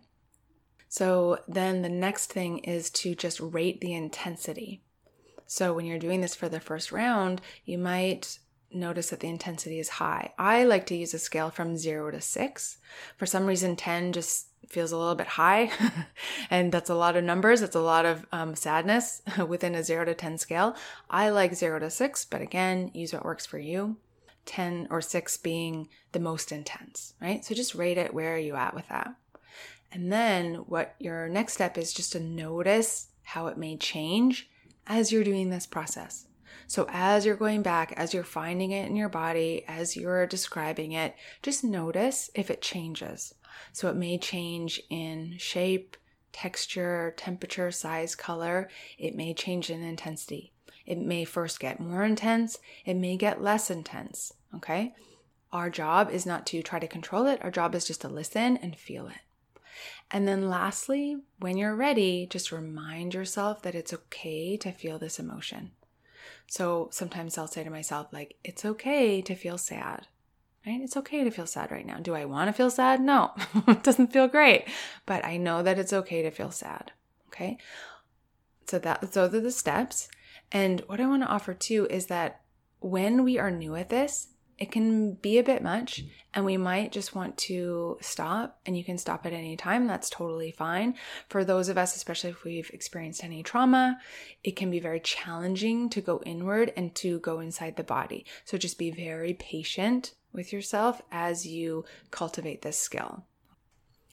So 0.90 1.40
then 1.48 1.84
the 1.84 1.90
next 1.90 2.34
thing 2.34 2.60
is 2.60 2.90
to 2.92 3.16
just 3.16 3.40
rate 3.40 3.80
the 3.80 3.94
intensity. 3.94 4.82
So 5.46 5.74
when 5.74 5.86
you're 5.86 6.00
doing 6.00 6.22
this 6.22 6.36
for 6.36 6.50
the 6.50 6.60
first 6.60 6.92
round, 6.92 7.42
you 7.64 7.78
might 7.78 8.40
notice 8.72 9.10
that 9.10 9.20
the 9.20 9.28
intensity 9.28 9.80
is 9.80 9.90
high. 9.90 10.34
I 10.38 10.64
like 10.64 10.86
to 10.88 10.96
use 10.96 11.14
a 11.14 11.20
scale 11.20 11.50
from 11.50 11.78
zero 11.78 12.12
to 12.12 12.22
six. 12.22 12.78
For 13.18 13.26
some 13.26 13.46
reason, 13.46 13.76
10 13.76 14.14
just 14.14 14.48
feels 14.68 14.92
a 14.92 14.98
little 14.98 15.16
bit 15.16 15.28
high, 15.28 15.72
and 16.50 16.72
that's 16.72 16.90
a 16.90 16.96
lot 16.96 17.16
of 17.16 17.24
numbers. 17.24 17.62
It's 17.62 17.76
a 17.76 17.82
lot 17.82 18.06
of 18.06 18.26
um, 18.32 18.56
sadness 18.56 19.22
within 19.48 19.76
a 19.76 19.84
zero 19.84 20.06
to 20.06 20.14
10 20.14 20.38
scale. 20.38 20.76
I 21.10 21.30
like 21.30 21.56
zero 21.56 21.80
to 21.80 21.90
six, 21.90 22.26
but 22.26 22.42
again, 22.42 22.92
use 22.94 23.14
what 23.14 23.26
works 23.26 23.46
for 23.46 23.60
you. 23.60 23.98
10 24.46 24.88
or 24.90 25.02
6 25.02 25.38
being 25.38 25.88
the 26.12 26.20
most 26.20 26.52
intense, 26.52 27.14
right? 27.22 27.46
So 27.46 27.54
just 27.54 27.76
rate 27.76 28.00
it. 28.00 28.14
Where 28.14 28.34
are 28.34 28.40
you 28.40 28.56
at 28.56 28.74
with 28.74 28.88
that? 28.90 29.14
And 29.92 30.12
then 30.12 30.56
what 30.56 30.96
your 31.00 31.28
next 31.28 31.54
step 31.54 31.78
is 31.78 31.94
just 31.94 32.12
to 32.14 32.20
notice 32.20 33.08
how 33.24 33.48
it 33.48 33.58
may 33.58 33.78
change 33.78 34.50
as 34.88 35.12
you're 35.12 35.24
doing 35.24 35.50
this 35.50 35.66
process. 35.66 36.28
So, 36.68 36.86
as 36.90 37.26
you're 37.26 37.36
going 37.36 37.64
back, 37.64 37.94
as 37.94 38.14
you're 38.14 38.24
finding 38.24 38.72
it 38.72 38.88
in 38.88 38.96
your 38.96 39.10
body, 39.10 39.64
as 39.68 39.96
you're 39.96 40.28
describing 40.28 40.92
it, 40.92 41.16
just 41.42 41.64
notice 41.64 42.30
if 42.36 42.52
it 42.52 42.62
changes. 42.62 43.34
So, 43.74 43.90
it 43.90 43.96
may 43.96 44.18
change 44.20 44.80
in 44.90 45.38
shape, 45.38 45.98
texture, 46.32 47.14
temperature, 47.18 47.72
size, 47.72 48.16
color. 48.16 48.70
It 48.98 49.16
may 49.16 49.34
change 49.34 49.70
in 49.70 49.82
intensity. 49.82 50.54
It 50.86 50.98
may 50.98 51.24
first 51.24 51.60
get 51.60 51.80
more 51.80 52.04
intense, 52.04 52.58
it 52.84 52.96
may 52.96 53.16
get 53.16 53.44
less 53.44 53.70
intense. 53.70 54.34
Okay? 54.56 54.94
Our 55.52 55.70
job 55.70 56.10
is 56.12 56.26
not 56.26 56.46
to 56.48 56.64
try 56.64 56.80
to 56.80 56.88
control 56.88 57.28
it, 57.28 57.44
our 57.44 57.52
job 57.52 57.76
is 57.76 57.86
just 57.86 58.02
to 58.02 58.08
listen 58.08 58.58
and 58.58 58.76
feel 58.76 59.08
it. 59.08 59.22
And 60.12 60.28
then, 60.28 60.50
lastly, 60.50 61.18
when 61.40 61.58
you're 61.58 61.76
ready, 61.76 62.26
just 62.28 62.52
remind 62.52 63.14
yourself 63.14 63.62
that 63.62 63.76
it's 63.76 63.94
okay 63.94 64.58
to 64.58 64.72
feel 64.72 64.98
this 64.98 65.20
emotion. 65.20 65.72
So 66.48 66.90
sometimes 66.92 67.38
I'll 67.38 67.48
say 67.48 67.64
to 67.64 67.70
myself, 67.70 68.08
like, 68.12 68.36
it's 68.44 68.66
okay 68.66 69.22
to 69.22 69.36
feel 69.36 69.60
sad, 69.60 70.08
right? 70.66 70.82
It's 70.82 70.98
okay 70.98 71.24
to 71.24 71.30
feel 71.30 71.46
sad 71.46 71.72
right 71.72 71.86
now. 71.86 71.98
Do 71.98 72.16
I 72.16 72.26
want 72.26 72.48
to 72.48 72.54
feel 72.54 72.72
sad? 72.72 73.02
No, 73.02 73.34
it 73.68 73.84
doesn't 73.84 74.12
feel 74.12 74.28
great, 74.28 74.66
but 75.06 75.24
I 75.24 75.38
know 75.38 75.62
that 75.62 75.78
it's 75.78 75.94
okay 75.94 76.24
to 76.24 76.32
feel 76.32 76.52
sad. 76.52 76.92
Okay. 77.28 77.60
So 78.66 78.80
that, 78.80 79.02
those 79.02 79.34
are 79.34 79.40
the 79.40 79.52
steps. 79.52 80.10
And 80.52 80.82
what 80.88 81.00
I 81.00 81.06
want 81.06 81.22
to 81.22 81.30
offer 81.30 81.54
too 81.54 81.86
is 81.92 82.08
that 82.08 82.42
when 82.80 83.24
we 83.24 83.38
are 83.38 83.52
new 83.52 83.76
at 83.76 83.90
this, 83.90 84.29
it 84.60 84.72
can 84.72 85.14
be 85.14 85.38
a 85.38 85.44
bit 85.44 85.64
much 85.64 86.04
mm. 86.04 86.10
and 86.34 86.46
we 86.46 86.58
might 86.58 86.92
just 86.92 87.16
want 87.16 87.38
to 87.38 87.98
stop 88.02 88.60
and 88.66 88.78
you 88.78 88.84
can 88.84 88.98
stop 88.98 89.26
at 89.26 89.34
any 89.34 89.56
time. 89.56 89.88
That's 89.88 90.10
totally 90.10 90.52
fine. 90.52 90.96
For 91.30 91.44
those 91.44 91.70
of 91.70 91.78
us 91.78 91.96
especially 91.96 92.32
if 92.32 92.44
we've 92.44 92.70
experienced 92.74 93.24
any 93.24 93.42
trauma 93.42 94.00
it 94.44 94.56
can 94.56 94.70
be 94.70 94.80
very 94.80 95.00
challenging 95.00 95.90
to 95.90 96.02
go 96.02 96.22
inward 96.26 96.74
and 96.76 96.94
to 96.96 97.20
go 97.20 97.40
inside 97.40 97.78
the 97.78 97.84
body. 97.84 98.26
So 98.46 98.58
just 98.58 98.78
be 98.78 98.92
very 98.92 99.34
patient 99.34 100.14
with 100.32 100.54
yourself 100.54 101.02
as 101.12 101.48
you 101.48 101.86
cultivate 102.12 102.62
this 102.62 102.78
skill 102.78 103.24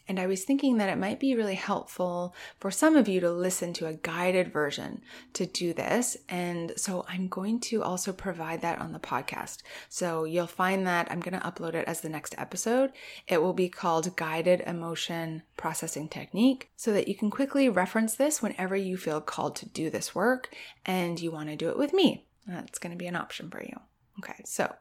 and 0.08 0.20
I 0.20 0.26
was 0.26 0.44
thinking 0.44 0.78
that 0.78 0.88
it 0.88 0.98
might 0.98 1.18
be 1.18 1.34
really 1.34 1.54
helpful 1.54 2.34
for 2.58 2.70
some 2.70 2.96
of 2.96 3.08
you 3.08 3.20
to 3.20 3.30
listen 3.30 3.72
to 3.74 3.86
a 3.86 3.94
guided 3.94 4.52
version 4.52 5.02
to 5.32 5.46
do 5.46 5.72
this. 5.72 6.16
And 6.28 6.72
so 6.76 7.04
I'm 7.08 7.28
going 7.28 7.60
to 7.60 7.82
also 7.82 8.12
provide 8.12 8.62
that 8.62 8.80
on 8.80 8.92
the 8.92 8.98
podcast. 8.98 9.62
So 9.88 10.24
you'll 10.24 10.46
find 10.46 10.86
that 10.86 11.08
I'm 11.10 11.20
going 11.20 11.38
to 11.38 11.46
upload 11.46 11.74
it 11.74 11.88
as 11.88 12.00
the 12.00 12.08
next 12.08 12.34
episode. 12.38 12.92
It 13.26 13.42
will 13.42 13.52
be 13.52 13.68
called 13.68 14.16
Guided 14.16 14.60
Emotion 14.60 15.42
Processing 15.56 16.08
Technique 16.08 16.70
so 16.76 16.92
that 16.92 17.08
you 17.08 17.14
can 17.14 17.30
quickly 17.30 17.68
reference 17.68 18.14
this 18.14 18.40
whenever 18.40 18.76
you 18.76 18.96
feel 18.96 19.20
called 19.20 19.56
to 19.56 19.68
do 19.68 19.90
this 19.90 20.14
work 20.14 20.54
and 20.84 21.20
you 21.20 21.30
want 21.30 21.48
to 21.48 21.56
do 21.56 21.68
it 21.68 21.78
with 21.78 21.92
me. 21.92 22.26
That's 22.46 22.78
going 22.78 22.92
to 22.92 22.98
be 22.98 23.08
an 23.08 23.16
option 23.16 23.50
for 23.50 23.62
you. 23.62 23.80
Okay, 24.18 24.42
so 24.44 24.74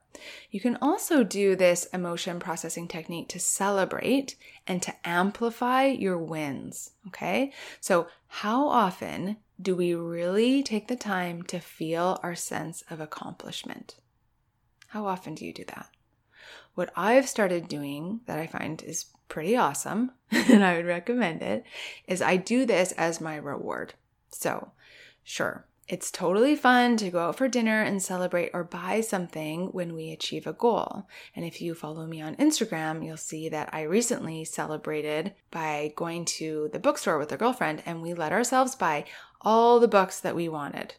you 0.49 0.61
can 0.61 0.77
also 0.81 1.23
do 1.23 1.55
this 1.55 1.85
emotion 1.87 2.39
processing 2.39 2.87
technique 2.87 3.27
to 3.29 3.39
celebrate 3.39 4.35
and 4.65 4.81
to 4.81 4.93
amplify 5.03 5.87
your 5.87 6.17
wins. 6.17 6.91
Okay, 7.07 7.51
so 7.81 8.07
how 8.27 8.67
often 8.67 9.37
do 9.61 9.75
we 9.75 9.93
really 9.93 10.63
take 10.63 10.87
the 10.87 10.95
time 10.95 11.43
to 11.43 11.59
feel 11.59 12.19
our 12.23 12.35
sense 12.35 12.83
of 12.89 13.01
accomplishment? 13.01 13.95
How 14.87 15.05
often 15.05 15.35
do 15.35 15.45
you 15.45 15.53
do 15.53 15.65
that? 15.65 15.89
What 16.75 16.91
I've 16.95 17.27
started 17.27 17.67
doing 17.67 18.21
that 18.27 18.39
I 18.39 18.47
find 18.47 18.81
is 18.83 19.05
pretty 19.27 19.57
awesome, 19.57 20.11
and 20.31 20.63
I 20.63 20.77
would 20.77 20.85
recommend 20.85 21.41
it, 21.41 21.63
is 22.07 22.21
I 22.21 22.37
do 22.37 22.65
this 22.65 22.93
as 22.93 23.19
my 23.19 23.35
reward. 23.35 23.93
So, 24.31 24.71
sure, 25.23 25.65
it's 25.87 26.09
totally 26.09 26.55
fun 26.55 26.97
to 26.97 27.11
go 27.11 27.19
out 27.19 27.35
for 27.35 27.47
dinner 27.47 27.81
and 27.81 28.01
celebrate 28.01 28.49
or 28.53 28.63
buy 28.63 29.01
something 29.01 29.67
when 29.67 29.93
we 29.93 30.11
achieve 30.11 30.47
a 30.47 30.53
goal. 30.53 31.07
And 31.35 31.45
if 31.45 31.61
you 31.61 31.75
follow 31.75 32.07
me 32.07 32.21
on 32.21 32.35
Instagram, 32.37 33.05
you'll 33.05 33.17
see 33.17 33.49
that 33.49 33.69
I 33.71 33.83
recently 33.83 34.45
celebrated 34.45 35.33
by 35.51 35.93
going 35.95 36.25
to 36.25 36.69
the 36.73 36.79
bookstore 36.79 37.19
with 37.19 37.31
a 37.31 37.37
girlfriend 37.37 37.83
and 37.85 38.01
we 38.01 38.15
let 38.15 38.31
ourselves 38.31 38.75
buy 38.75 39.05
all 39.41 39.79
the 39.79 39.87
books 39.87 40.19
that 40.21 40.35
we 40.35 40.49
wanted. 40.49 40.95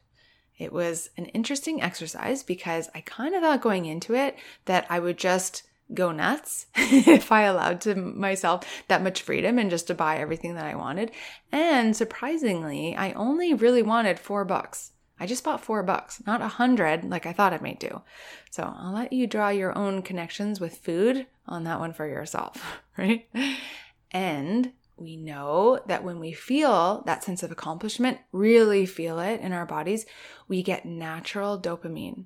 It 0.57 0.73
was 0.73 1.11
an 1.17 1.27
interesting 1.27 1.83
exercise 1.83 2.45
because 2.45 2.89
I 2.95 3.01
kind 3.01 3.35
of 3.35 3.43
thought 3.43 3.61
going 3.61 3.87
into 3.87 4.15
it 4.15 4.37
that 4.67 4.87
I 4.89 5.01
would 5.01 5.19
just 5.19 5.65
go 5.95 6.13
nuts 6.13 6.67
if 6.77 7.31
I 7.31 7.43
allowed 7.43 7.81
to 7.83 7.95
myself 7.95 8.65
that 8.89 9.03
much 9.03 9.23
freedom 9.23 9.59
and 9.59 9.71
just 9.71 9.87
to 9.87 9.95
buy 9.95 10.17
everything 10.17 10.55
that 10.55 10.67
I 10.67 10.75
wanted. 10.75 11.13
And 11.53 11.97
surprisingly, 11.97 12.97
I 12.97 13.13
only 13.13 13.55
really 13.55 13.83
wanted 13.83 14.19
four 14.19 14.45
bucks. 14.45 14.93
I 15.19 15.27
just 15.27 15.45
bought 15.45 15.65
four 15.65 15.83
bucks, 15.83 16.23
not 16.27 16.43
a 16.43 16.49
hundred 16.49 17.05
like 17.05 17.25
I 17.25 17.33
thought 17.33 17.55
I 17.55 17.59
might 17.59 17.81
do. 17.81 18.03
So 18.51 18.75
I'll 18.77 18.93
let 18.93 19.13
you 19.13 19.27
draw 19.27 19.49
your 19.49 19.77
own 19.77 20.03
connections 20.03 20.61
with 20.61 20.77
food 20.77 21.27
on 21.47 21.65
that 21.65 21.81
one 21.81 21.93
for 21.93 22.07
yourself, 22.07 22.81
right? 22.99 23.29
And 24.11 24.73
we 24.97 25.17
know 25.17 25.81
that 25.87 26.05
when 26.05 26.21
we 26.21 26.33
feel 26.33 27.03
that 27.07 27.23
sense 27.23 27.43
of 27.43 27.51
accomplishment, 27.51 28.19
really 28.33 28.87
feel 28.87 29.19
it 29.19 29.41
in 29.41 29.53
our 29.53 29.67
bodies, 29.67 30.07
we 30.49 30.63
get 30.63 30.87
natural 30.87 31.59
dopamine, 31.61 32.25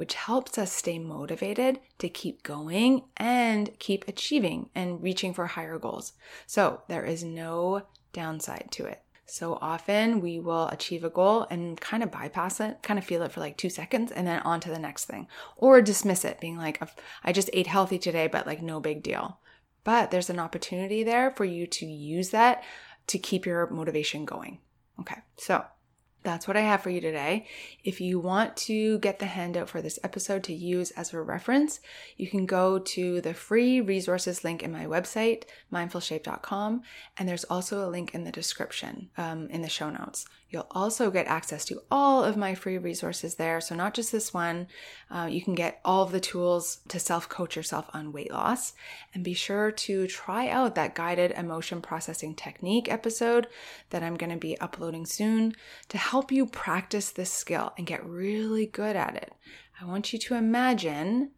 which 0.00 0.14
helps 0.14 0.56
us 0.56 0.72
stay 0.72 0.98
motivated 0.98 1.78
to 1.98 2.08
keep 2.08 2.42
going 2.42 3.02
and 3.18 3.78
keep 3.78 4.08
achieving 4.08 4.70
and 4.74 5.02
reaching 5.02 5.34
for 5.34 5.46
higher 5.46 5.78
goals. 5.78 6.14
So 6.46 6.80
there 6.88 7.04
is 7.04 7.22
no 7.22 7.82
downside 8.14 8.68
to 8.70 8.86
it. 8.86 9.02
So 9.26 9.58
often 9.60 10.22
we 10.22 10.40
will 10.40 10.68
achieve 10.68 11.04
a 11.04 11.10
goal 11.10 11.46
and 11.50 11.78
kind 11.78 12.02
of 12.02 12.10
bypass 12.10 12.60
it, 12.60 12.82
kind 12.82 12.98
of 12.98 13.04
feel 13.04 13.20
it 13.20 13.30
for 13.30 13.40
like 13.40 13.58
two 13.58 13.68
seconds 13.68 14.10
and 14.10 14.26
then 14.26 14.40
on 14.40 14.60
to 14.60 14.70
the 14.70 14.78
next 14.78 15.04
thing, 15.04 15.28
or 15.54 15.82
dismiss 15.82 16.24
it, 16.24 16.40
being 16.40 16.56
like, 16.56 16.82
I 17.22 17.34
just 17.34 17.50
ate 17.52 17.66
healthy 17.66 17.98
today, 17.98 18.26
but 18.26 18.46
like 18.46 18.62
no 18.62 18.80
big 18.80 19.02
deal. 19.02 19.38
But 19.84 20.10
there's 20.10 20.30
an 20.30 20.40
opportunity 20.40 21.02
there 21.02 21.30
for 21.30 21.44
you 21.44 21.66
to 21.66 21.84
use 21.84 22.30
that 22.30 22.64
to 23.08 23.18
keep 23.18 23.44
your 23.44 23.68
motivation 23.68 24.24
going. 24.24 24.60
Okay, 24.98 25.18
so 25.36 25.62
that's 26.22 26.46
what 26.46 26.56
I 26.56 26.60
have 26.60 26.82
for 26.82 26.90
you 26.90 27.00
today. 27.00 27.46
If 27.82 28.00
you 28.00 28.18
want 28.18 28.56
to 28.58 28.98
get 28.98 29.18
the 29.18 29.26
handout 29.26 29.68
for 29.68 29.80
this 29.80 29.98
episode 30.04 30.44
to 30.44 30.54
use 30.54 30.90
as 30.92 31.12
a 31.12 31.20
reference, 31.20 31.80
you 32.16 32.28
can 32.28 32.46
go 32.46 32.78
to 32.78 33.20
the 33.20 33.34
free 33.34 33.80
resources 33.80 34.44
link 34.44 34.62
in 34.62 34.72
my 34.72 34.86
website, 34.86 35.44
mindfulshape.com, 35.72 36.82
and 37.16 37.28
there's 37.28 37.44
also 37.44 37.86
a 37.86 37.90
link 37.90 38.14
in 38.14 38.24
the 38.24 38.32
description 38.32 39.10
um, 39.16 39.48
in 39.48 39.62
the 39.62 39.68
show 39.68 39.90
notes. 39.90 40.26
You'll 40.50 40.66
also 40.72 41.12
get 41.12 41.28
access 41.28 41.64
to 41.66 41.80
all 41.92 42.24
of 42.24 42.36
my 42.36 42.56
free 42.56 42.76
resources 42.76 43.36
there. 43.36 43.60
So, 43.60 43.76
not 43.76 43.94
just 43.94 44.10
this 44.10 44.34
one, 44.34 44.66
uh, 45.08 45.28
you 45.30 45.40
can 45.40 45.54
get 45.54 45.80
all 45.84 46.02
of 46.02 46.10
the 46.10 46.18
tools 46.18 46.80
to 46.88 46.98
self 46.98 47.28
coach 47.28 47.54
yourself 47.54 47.88
on 47.94 48.12
weight 48.12 48.32
loss. 48.32 48.72
And 49.14 49.22
be 49.22 49.32
sure 49.32 49.70
to 49.70 50.08
try 50.08 50.48
out 50.48 50.74
that 50.74 50.96
guided 50.96 51.30
emotion 51.30 51.80
processing 51.80 52.34
technique 52.34 52.90
episode 52.90 53.46
that 53.90 54.02
I'm 54.02 54.16
going 54.16 54.32
to 54.32 54.38
be 54.38 54.58
uploading 54.60 55.06
soon 55.06 55.54
to 55.88 55.98
help 55.98 56.32
you 56.32 56.46
practice 56.46 57.10
this 57.10 57.32
skill 57.32 57.72
and 57.78 57.86
get 57.86 58.04
really 58.04 58.66
good 58.66 58.96
at 58.96 59.14
it. 59.14 59.32
I 59.80 59.84
want 59.84 60.12
you 60.12 60.18
to 60.18 60.34
imagine 60.34 61.30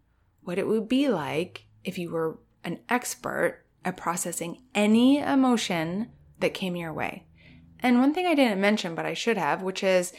what 0.43 0.59
it 0.59 0.67
would 0.67 0.89
be 0.89 1.09
like 1.09 1.67
if 1.85 1.99
you 1.99 2.11
were 2.11 2.39
an 2.65 2.81
expert 2.89 3.65
at 3.85 3.97
processing 3.97 4.63
any 4.75 5.19
emotion 5.19 6.09
that 6.41 6.55
came 6.55 6.77
your 6.77 6.93
way. 6.93 7.27
And 7.83 7.99
one 7.99 8.15
thing 8.15 8.27
I 8.27 8.35
didn't 8.35 8.61
mention, 8.61 8.95
but 8.95 9.07
I 9.07 9.15
should 9.15 9.37
have, 9.37 9.63
which 9.63 9.83
is 9.83 10.13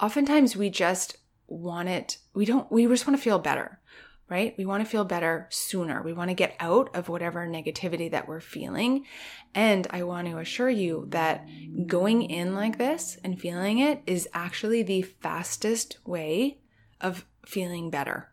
oftentimes 0.00 0.56
we 0.56 0.70
just 0.70 1.16
want 1.46 1.88
it, 1.88 2.18
we 2.34 2.44
don't, 2.44 2.70
we 2.70 2.86
just 2.86 3.06
want 3.06 3.16
to 3.16 3.22
feel 3.22 3.38
better, 3.38 3.80
right? 4.28 4.54
We 4.58 4.66
want 4.66 4.84
to 4.84 4.90
feel 4.90 5.04
better 5.04 5.46
sooner. 5.50 6.02
We 6.02 6.12
want 6.12 6.30
to 6.30 6.34
get 6.34 6.56
out 6.60 6.94
of 6.94 7.08
whatever 7.08 7.46
negativity 7.46 8.10
that 8.10 8.28
we're 8.28 8.40
feeling. 8.40 9.06
And 9.54 9.86
I 9.90 10.02
want 10.02 10.28
to 10.28 10.38
assure 10.38 10.70
you 10.70 11.06
that 11.10 11.46
going 11.86 12.22
in 12.22 12.54
like 12.54 12.78
this 12.78 13.18
and 13.24 13.40
feeling 13.40 13.78
it 13.78 14.02
is 14.06 14.28
actually 14.34 14.82
the 14.82 15.02
fastest 15.02 15.98
way 16.06 16.58
of 17.00 17.26
feeling 17.46 17.90
better. 17.90 18.31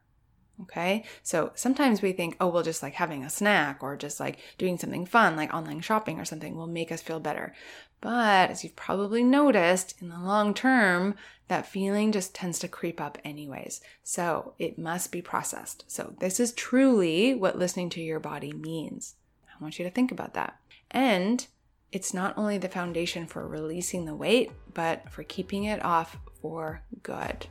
Okay. 0.64 1.06
So 1.24 1.52
sometimes 1.56 2.02
we 2.02 2.12
think, 2.12 2.36
oh, 2.40 2.48
well, 2.48 2.64
just 2.64 2.84
like 2.84 2.94
having 2.94 3.24
a 3.24 3.30
snack 3.30 3.82
or 3.82 3.96
just 3.96 4.20
like 4.20 4.40
doing 4.58 4.78
something 4.78 5.06
fun, 5.06 5.36
like 5.36 5.54
online 5.54 5.80
shopping 5.82 6.20
or 6.20 6.26
something, 6.26 6.56
will 6.56 6.68
make 6.68 6.92
us 6.92 7.02
feel 7.02 7.20
better. 7.20 7.54
But 8.02 8.50
as 8.50 8.64
you've 8.64 8.76
probably 8.76 9.24
noticed, 9.24 10.02
in 10.02 10.10
the 10.10 10.20
long 10.20 10.54
term, 10.54 11.16
that 11.48 11.66
feeling 11.66 12.12
just 12.12 12.36
tends 12.36 12.60
to 12.60 12.68
creep 12.68 13.02
up 13.02 13.18
anyways. 13.24 13.82
So 14.04 14.54
it 14.60 14.78
must 14.78 15.12
be 15.12 15.22
processed. 15.22 15.84
So 15.88 16.14
this 16.20 16.40
is 16.40 16.54
truly 16.54 17.34
what 17.34 17.58
listening 17.58 17.90
to 17.92 18.02
your 18.02 18.20
body 18.20 18.54
means. 18.54 19.16
I 19.48 19.62
want 19.62 19.80
you 19.80 19.86
to 19.86 19.92
think 19.92 20.12
about 20.12 20.34
that. 20.36 20.60
And 20.92 21.46
it's 21.92 22.14
not 22.14 22.38
only 22.38 22.58
the 22.58 22.70
foundation 22.70 23.26
for 23.26 23.48
releasing 23.48 24.06
the 24.06 24.16
weight, 24.16 24.52
but 24.74 25.10
for 25.12 25.24
keeping 25.24 25.64
it 25.64 25.84
off 25.84 26.18
for 26.42 26.82
good. 27.04 27.48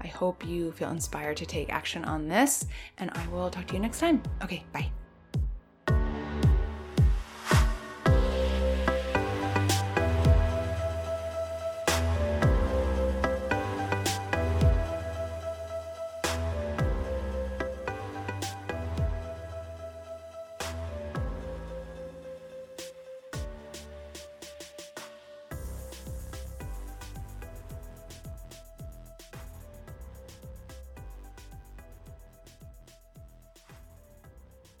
I 0.00 0.08
hope 0.08 0.46
you 0.46 0.72
feel 0.72 0.90
inspired 0.90 1.36
to 1.38 1.46
take 1.46 1.72
action 1.72 2.04
on 2.04 2.28
this, 2.28 2.66
and 2.98 3.10
I 3.14 3.26
will 3.28 3.50
talk 3.50 3.66
to 3.68 3.74
you 3.74 3.80
next 3.80 4.00
time. 4.00 4.22
Okay, 4.42 4.64
bye. 4.72 4.90